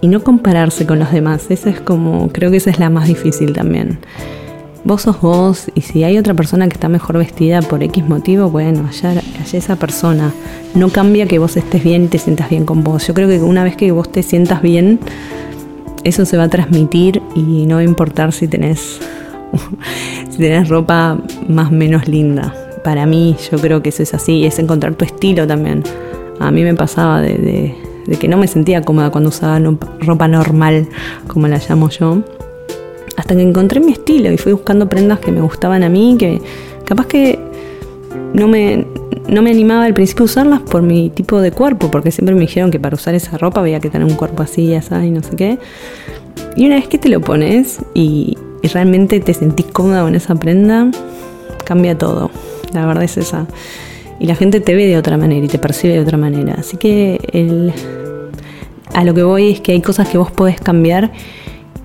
y 0.00 0.08
no 0.08 0.22
compararse 0.22 0.86
con 0.86 0.98
los 0.98 1.12
demás. 1.12 1.46
Esa 1.50 1.70
es 1.70 1.80
como, 1.80 2.28
creo 2.28 2.50
que 2.50 2.58
esa 2.58 2.70
es 2.70 2.78
la 2.78 2.90
más 2.90 3.08
difícil 3.08 3.52
también. 3.52 3.98
Vos 4.84 5.02
sos 5.02 5.20
vos 5.20 5.70
y 5.74 5.80
si 5.80 6.04
hay 6.04 6.16
otra 6.16 6.34
persona 6.34 6.68
que 6.68 6.74
está 6.74 6.88
mejor 6.88 7.18
vestida 7.18 7.60
por 7.60 7.82
X 7.82 8.04
motivo, 8.08 8.50
bueno, 8.50 8.86
allá, 8.88 9.10
allá 9.10 9.58
esa 9.58 9.76
persona. 9.76 10.32
No 10.74 10.90
cambia 10.90 11.26
que 11.26 11.38
vos 11.38 11.56
estés 11.56 11.82
bien 11.82 12.04
y 12.04 12.08
te 12.08 12.18
sientas 12.18 12.50
bien 12.50 12.64
con 12.64 12.84
vos. 12.84 13.06
Yo 13.06 13.14
creo 13.14 13.28
que 13.28 13.40
una 13.40 13.64
vez 13.64 13.76
que 13.76 13.90
vos 13.90 14.10
te 14.10 14.22
sientas 14.22 14.62
bien, 14.62 15.00
eso 16.04 16.24
se 16.24 16.36
va 16.36 16.44
a 16.44 16.48
transmitir 16.48 17.20
y 17.34 17.66
no 17.66 17.76
va 17.76 17.80
a 17.80 17.84
importar 17.84 18.32
si 18.32 18.46
tenés 18.46 19.00
si 20.30 20.38
tenés 20.38 20.68
ropa 20.68 21.18
más 21.48 21.68
o 21.68 21.74
menos 21.74 22.08
linda. 22.08 22.54
Para 22.84 23.06
mí, 23.06 23.36
yo 23.50 23.58
creo 23.58 23.82
que 23.82 23.88
eso 23.88 24.02
es 24.02 24.14
así, 24.14 24.44
es 24.44 24.58
encontrar 24.58 24.94
tu 24.94 25.04
estilo 25.04 25.46
también. 25.46 25.82
A 26.38 26.50
mí 26.50 26.62
me 26.62 26.74
pasaba 26.74 27.20
de, 27.20 27.74
que 28.14 28.28
no 28.28 28.36
me 28.36 28.46
sentía 28.46 28.82
cómoda 28.82 29.10
cuando 29.10 29.30
usaba 29.30 29.58
ropa 30.00 30.28
normal, 30.28 30.88
como 31.26 31.48
la 31.48 31.58
llamo 31.58 31.90
yo. 31.90 32.22
Hasta 33.16 33.34
que 33.34 33.42
encontré 33.42 33.80
mi 33.80 33.92
estilo 33.92 34.30
y 34.30 34.36
fui 34.36 34.52
buscando 34.52 34.88
prendas 34.88 35.18
que 35.20 35.32
me 35.32 35.40
gustaban 35.40 35.82
a 35.82 35.88
mí, 35.88 36.16
que 36.18 36.40
capaz 36.84 37.06
que 37.06 37.38
no 38.34 38.46
me, 38.46 38.86
no 39.28 39.42
me 39.42 39.50
animaba 39.50 39.84
al 39.84 39.94
principio 39.94 40.24
a 40.24 40.26
usarlas 40.26 40.60
por 40.60 40.82
mi 40.82 41.10
tipo 41.10 41.40
de 41.40 41.50
cuerpo, 41.50 41.90
porque 41.90 42.10
siempre 42.10 42.34
me 42.34 42.42
dijeron 42.42 42.70
que 42.70 42.78
para 42.78 42.94
usar 42.94 43.14
esa 43.14 43.38
ropa 43.38 43.60
había 43.60 43.80
que 43.80 43.90
tener 43.90 44.06
un 44.06 44.14
cuerpo 44.14 44.42
así, 44.42 44.74
así 44.74 44.94
y 44.94 45.10
no 45.10 45.22
sé 45.22 45.34
qué. 45.36 45.58
Y 46.54 46.66
una 46.66 46.76
vez 46.76 46.88
que 46.88 46.98
te 46.98 47.08
lo 47.08 47.20
pones 47.20 47.78
y, 47.94 48.36
y 48.62 48.68
realmente 48.68 49.20
te 49.20 49.34
sentís 49.34 49.66
cómoda 49.66 50.02
con 50.02 50.14
esa 50.14 50.34
prenda, 50.34 50.90
cambia 51.64 51.96
todo. 51.96 52.30
La 52.72 52.86
verdad 52.86 53.04
es 53.04 53.16
esa. 53.16 53.46
Y 54.18 54.26
la 54.26 54.34
gente 54.34 54.60
te 54.60 54.74
ve 54.74 54.86
de 54.86 54.96
otra 54.96 55.16
manera 55.16 55.44
y 55.44 55.48
te 55.48 55.58
percibe 55.58 55.94
de 55.94 56.00
otra 56.00 56.16
manera. 56.16 56.54
Así 56.58 56.76
que 56.76 57.72
a 58.94 59.04
lo 59.04 59.14
que 59.14 59.22
voy 59.22 59.52
es 59.52 59.60
que 59.60 59.72
hay 59.72 59.82
cosas 59.82 60.08
que 60.08 60.18
vos 60.18 60.30
podés 60.30 60.60
cambiar 60.60 61.12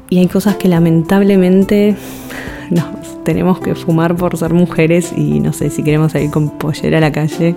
y 0.10 0.20
hay 0.20 0.28
cosas 0.28 0.56
que 0.56 0.68
lamentablemente 0.68 1.96
nos 2.70 2.86
tenemos 3.24 3.60
que 3.60 3.76
fumar 3.76 4.16
por 4.16 4.38
ser 4.38 4.54
mujeres 4.54 5.14
y 5.16 5.40
no 5.40 5.54
sé 5.54 5.70
si 5.70 5.84
queremos 5.84 6.14
salir 6.14 6.32
con 6.32 6.58
pollera 6.58 6.98
a 7.00 7.02
la 7.02 7.12
calle. 7.12 7.56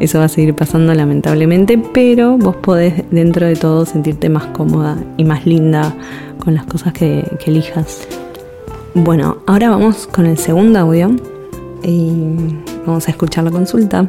Eso 0.00 0.20
va 0.20 0.26
a 0.26 0.28
seguir 0.28 0.54
pasando 0.54 0.94
lamentablemente, 0.94 1.76
pero 1.92 2.38
vos 2.38 2.54
podés 2.56 3.02
dentro 3.10 3.46
de 3.46 3.56
todo 3.56 3.84
sentirte 3.84 4.28
más 4.28 4.46
cómoda 4.46 4.96
y 5.16 5.24
más 5.24 5.44
linda 5.44 5.92
con 6.38 6.54
las 6.54 6.66
cosas 6.66 6.92
que 6.92 7.24
elijas. 7.46 8.06
Bueno, 8.94 9.38
ahora 9.46 9.70
vamos 9.70 10.06
con 10.06 10.26
el 10.26 10.38
segundo 10.38 10.78
audio 10.78 11.16
vamos 12.88 13.06
a 13.06 13.10
escuchar 13.10 13.44
la 13.44 13.50
consulta. 13.50 14.06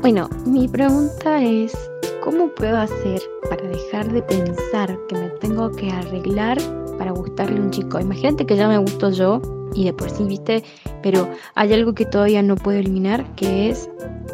Bueno, 0.00 0.28
mi 0.46 0.66
pregunta 0.68 1.42
es, 1.42 1.76
¿cómo 2.22 2.48
puedo 2.48 2.78
hacer 2.78 3.20
para 3.48 3.68
dejar 3.68 4.10
de 4.10 4.22
pensar 4.22 4.98
que 5.08 5.14
me 5.14 5.28
tengo 5.40 5.70
que 5.72 5.90
arreglar 5.90 6.58
para 6.96 7.12
gustarle 7.12 7.58
a 7.58 7.62
un 7.62 7.70
chico? 7.70 8.00
Imagínate 8.00 8.46
que 8.46 8.56
ya 8.56 8.68
me 8.68 8.78
gusto 8.78 9.10
yo 9.10 9.42
y 9.74 9.84
de 9.84 9.92
por 9.92 10.08
sí, 10.08 10.24
viste, 10.24 10.64
pero 11.02 11.28
hay 11.54 11.72
algo 11.74 11.94
que 11.94 12.06
todavía 12.06 12.42
no 12.42 12.56
puedo 12.56 12.78
eliminar, 12.78 13.24
que 13.34 13.70
es 13.70 13.90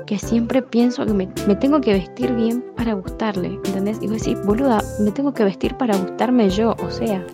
que 0.07 0.19
siempre 0.19 0.63
pienso 0.63 1.05
que 1.05 1.13
me, 1.13 1.27
tengo 1.57 1.81
que 1.81 1.93
vestir 1.93 2.33
bien 2.35 2.65
para 2.77 2.95
gustarle, 2.95 3.59
¿entendés? 3.65 3.97
Y 4.01 4.07
voy 4.07 4.17
a 4.17 4.19
decir, 4.19 4.39
boluda, 4.45 4.83
me 5.01 5.11
tengo 5.11 5.35
que 5.35 5.45
vestir 5.45 5.75
para 5.77 5.97
gustarme 5.97 6.51
yo, 6.51 6.77
o 6.85 6.91
sea, 6.91 7.25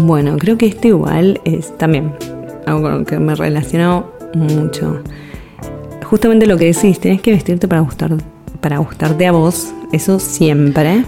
bueno, 0.00 0.36
creo 0.38 0.58
que 0.58 0.66
esto 0.66 0.88
igual 0.88 1.40
es 1.44 1.76
también 1.78 2.12
algo 2.66 2.82
con 2.82 2.98
lo 2.98 3.04
que 3.04 3.18
me 3.18 3.34
relaciono 3.34 4.15
mucho. 4.36 5.02
Justamente 6.04 6.46
lo 6.46 6.56
que 6.56 6.66
decís, 6.66 7.00
tenés 7.00 7.20
que 7.20 7.32
vestirte 7.32 7.66
para 7.66 7.80
gustar, 7.80 8.12
para 8.60 8.78
gustarte 8.78 9.26
a 9.26 9.32
vos, 9.32 9.72
eso 9.92 10.18
siempre. 10.18 11.04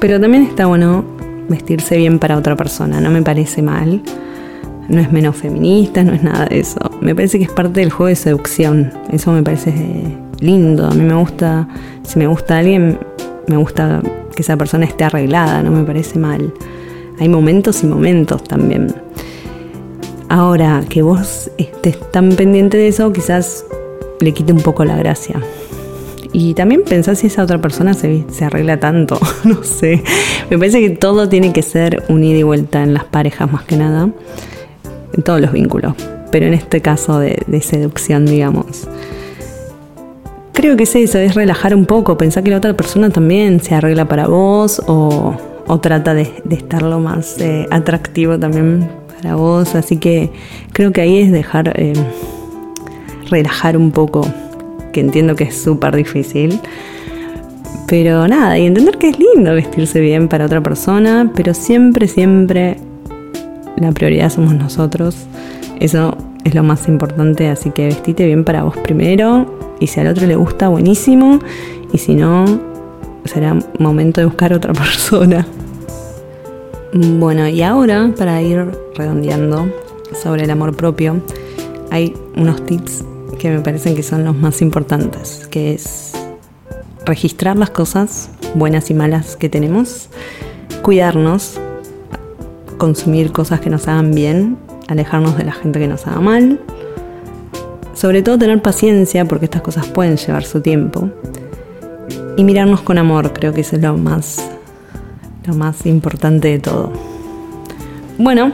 Pero 0.00 0.20
también 0.20 0.44
está 0.44 0.66
bueno 0.66 1.04
vestirse 1.48 1.96
bien 1.96 2.18
para 2.18 2.36
otra 2.36 2.56
persona, 2.56 3.00
no 3.00 3.10
me 3.10 3.22
parece 3.22 3.62
mal. 3.62 4.02
No 4.88 5.00
es 5.00 5.10
menos 5.10 5.36
feminista, 5.36 6.04
no 6.04 6.12
es 6.12 6.22
nada 6.22 6.44
de 6.44 6.60
eso. 6.60 6.78
Me 7.00 7.14
parece 7.14 7.38
que 7.38 7.44
es 7.44 7.50
parte 7.50 7.80
del 7.80 7.90
juego 7.90 8.08
de 8.08 8.16
seducción. 8.16 8.92
Eso 9.10 9.32
me 9.32 9.42
parece 9.42 9.72
lindo. 10.40 10.86
A 10.86 10.90
mí 10.90 11.02
me 11.02 11.14
gusta, 11.14 11.66
si 12.02 12.18
me 12.18 12.26
gusta 12.26 12.58
alguien, 12.58 12.98
me 13.46 13.56
gusta 13.56 14.02
que 14.34 14.42
esa 14.42 14.56
persona 14.56 14.84
esté 14.84 15.04
arreglada, 15.04 15.62
no 15.62 15.70
me 15.70 15.84
parece 15.84 16.18
mal. 16.18 16.52
Hay 17.18 17.28
momentos 17.28 17.82
y 17.82 17.86
momentos 17.86 18.44
también. 18.44 18.94
Ahora 20.28 20.82
que 20.88 21.02
vos 21.02 21.50
estés 21.58 21.98
tan 22.10 22.30
pendiente 22.30 22.76
de 22.76 22.88
eso, 22.88 23.12
quizás 23.12 23.64
le 24.20 24.32
quite 24.32 24.52
un 24.52 24.60
poco 24.60 24.84
la 24.84 24.96
gracia. 24.96 25.40
Y 26.32 26.54
también 26.54 26.82
pensás 26.82 27.18
si 27.18 27.28
esa 27.28 27.44
otra 27.44 27.60
persona 27.60 27.94
se, 27.94 28.24
arregla 28.40 28.80
tanto, 28.80 29.18
no 29.44 29.62
sé. 29.62 30.02
Me 30.50 30.58
parece 30.58 30.80
que 30.80 30.90
todo 30.90 31.28
tiene 31.28 31.52
que 31.52 31.62
ser 31.62 32.02
un 32.08 32.24
ida 32.24 32.38
y 32.38 32.42
vuelta 32.42 32.82
en 32.82 32.94
las 32.94 33.04
parejas 33.04 33.52
más 33.52 33.64
que 33.64 33.76
nada, 33.76 34.10
en 35.12 35.22
todos 35.22 35.40
los 35.40 35.52
vínculos, 35.52 35.94
pero 36.32 36.46
en 36.46 36.54
este 36.54 36.80
caso 36.80 37.20
de, 37.20 37.42
de 37.46 37.60
seducción, 37.60 38.26
digamos. 38.26 38.88
Creo 40.52 40.76
que 40.76 40.84
es 40.84 40.96
eso, 40.96 41.18
es 41.18 41.34
relajar 41.34 41.74
un 41.74 41.86
poco, 41.86 42.16
pensar 42.16 42.42
que 42.42 42.50
la 42.50 42.56
otra 42.56 42.74
persona 42.74 43.10
también 43.10 43.60
se 43.60 43.74
arregla 43.74 44.08
para 44.08 44.26
vos 44.26 44.82
o, 44.86 45.36
o 45.66 45.80
trata 45.80 46.14
de, 46.14 46.32
estar 46.50 46.82
lo 46.82 46.98
más 47.00 47.40
eh, 47.40 47.66
atractivo 47.70 48.38
también 48.38 48.88
para 49.24 49.36
vos. 49.36 49.74
Así 49.74 49.96
que 49.96 50.30
creo 50.72 50.92
que 50.92 51.00
ahí 51.00 51.18
es 51.18 51.32
dejar 51.32 51.72
eh, 51.80 51.94
relajar 53.30 53.76
un 53.76 53.90
poco, 53.90 54.26
que 54.92 55.00
entiendo 55.00 55.34
que 55.34 55.44
es 55.44 55.56
súper 55.56 55.96
difícil. 55.96 56.60
Pero 57.86 58.28
nada, 58.28 58.58
y 58.58 58.66
entender 58.66 58.98
que 58.98 59.08
es 59.08 59.18
lindo 59.18 59.54
vestirse 59.54 60.00
bien 60.00 60.28
para 60.28 60.46
otra 60.46 60.62
persona, 60.62 61.30
pero 61.34 61.54
siempre, 61.54 62.08
siempre 62.08 62.76
la 63.76 63.92
prioridad 63.92 64.30
somos 64.30 64.54
nosotros. 64.54 65.16
Eso 65.80 66.16
es 66.44 66.54
lo 66.54 66.62
más 66.62 66.86
importante, 66.88 67.48
así 67.48 67.70
que 67.70 67.86
vestite 67.86 68.26
bien 68.26 68.44
para 68.44 68.62
vos 68.62 68.76
primero 68.76 69.76
y 69.80 69.86
si 69.86 70.00
al 70.00 70.06
otro 70.06 70.26
le 70.26 70.36
gusta, 70.36 70.68
buenísimo. 70.68 71.40
Y 71.92 71.98
si 71.98 72.14
no, 72.14 72.44
será 73.24 73.56
momento 73.78 74.20
de 74.20 74.26
buscar 74.26 74.52
otra 74.52 74.72
persona. 74.74 75.46
Bueno, 76.96 77.48
y 77.48 77.60
ahora 77.60 78.08
para 78.16 78.40
ir 78.40 78.70
redondeando 78.94 79.66
sobre 80.22 80.44
el 80.44 80.50
amor 80.50 80.76
propio, 80.76 81.20
hay 81.90 82.14
unos 82.36 82.64
tips 82.66 83.02
que 83.36 83.50
me 83.50 83.58
parecen 83.58 83.96
que 83.96 84.04
son 84.04 84.24
los 84.24 84.36
más 84.36 84.62
importantes, 84.62 85.48
que 85.50 85.74
es 85.74 86.12
registrar 87.04 87.56
las 87.56 87.70
cosas 87.70 88.30
buenas 88.54 88.90
y 88.90 88.94
malas 88.94 89.34
que 89.34 89.48
tenemos, 89.48 90.08
cuidarnos, 90.82 91.60
consumir 92.78 93.32
cosas 93.32 93.58
que 93.58 93.70
nos 93.70 93.88
hagan 93.88 94.12
bien, 94.12 94.56
alejarnos 94.86 95.36
de 95.36 95.46
la 95.46 95.52
gente 95.52 95.80
que 95.80 95.88
nos 95.88 96.06
haga 96.06 96.20
mal, 96.20 96.60
sobre 97.94 98.22
todo 98.22 98.38
tener 98.38 98.62
paciencia 98.62 99.24
porque 99.24 99.46
estas 99.46 99.62
cosas 99.62 99.88
pueden 99.88 100.16
llevar 100.16 100.44
su 100.44 100.60
tiempo. 100.60 101.10
Y 102.36 102.44
mirarnos 102.44 102.82
con 102.82 102.98
amor, 102.98 103.32
creo 103.32 103.52
que 103.52 103.62
eso 103.62 103.74
es 103.74 103.82
lo 103.82 103.96
más, 103.96 104.53
lo 105.46 105.54
más 105.54 105.86
importante 105.86 106.48
de 106.48 106.58
todo. 106.58 106.92
Bueno, 108.18 108.52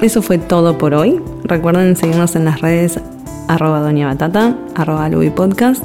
eso 0.00 0.22
fue 0.22 0.38
todo 0.38 0.78
por 0.78 0.94
hoy. 0.94 1.20
Recuerden 1.44 1.96
seguirnos 1.96 2.36
en 2.36 2.44
las 2.44 2.60
redes 2.60 2.98
arroba 3.48 3.80
doña 3.80 4.06
batata, 4.06 4.56
arroba 4.74 5.10
podcast 5.34 5.82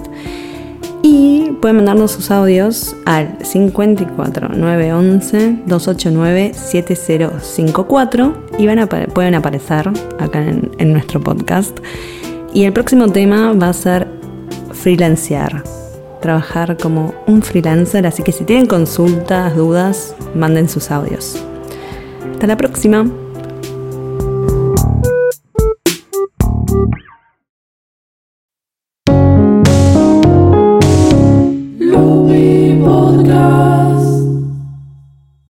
y 1.01 1.51
pueden 1.61 1.77
mandarnos 1.77 2.11
sus 2.11 2.31
audios 2.31 2.95
al 3.05 3.37
54 3.41 4.49
911 4.49 5.63
289 5.65 6.53
7054 6.53 8.33
y 8.57 8.67
van 8.67 8.79
a, 8.79 8.87
pueden 8.87 9.35
aparecer 9.35 9.89
acá 10.19 10.41
en, 10.41 10.71
en 10.77 10.93
nuestro 10.93 11.21
podcast. 11.21 11.77
Y 12.53 12.63
el 12.63 12.73
próximo 12.73 13.07
tema 13.09 13.53
va 13.53 13.69
a 13.69 13.73
ser 13.73 14.07
freelancear, 14.71 15.63
trabajar 16.19 16.77
como 16.77 17.13
un 17.27 17.41
freelancer, 17.41 18.05
así 18.05 18.23
que 18.23 18.31
si 18.31 18.43
tienen 18.43 18.65
consultas, 18.65 19.55
dudas, 19.55 20.15
manden 20.35 20.69
sus 20.69 20.91
audios. 20.91 21.43
Hasta 22.33 22.47
la 22.47 22.57
próxima. 22.57 23.05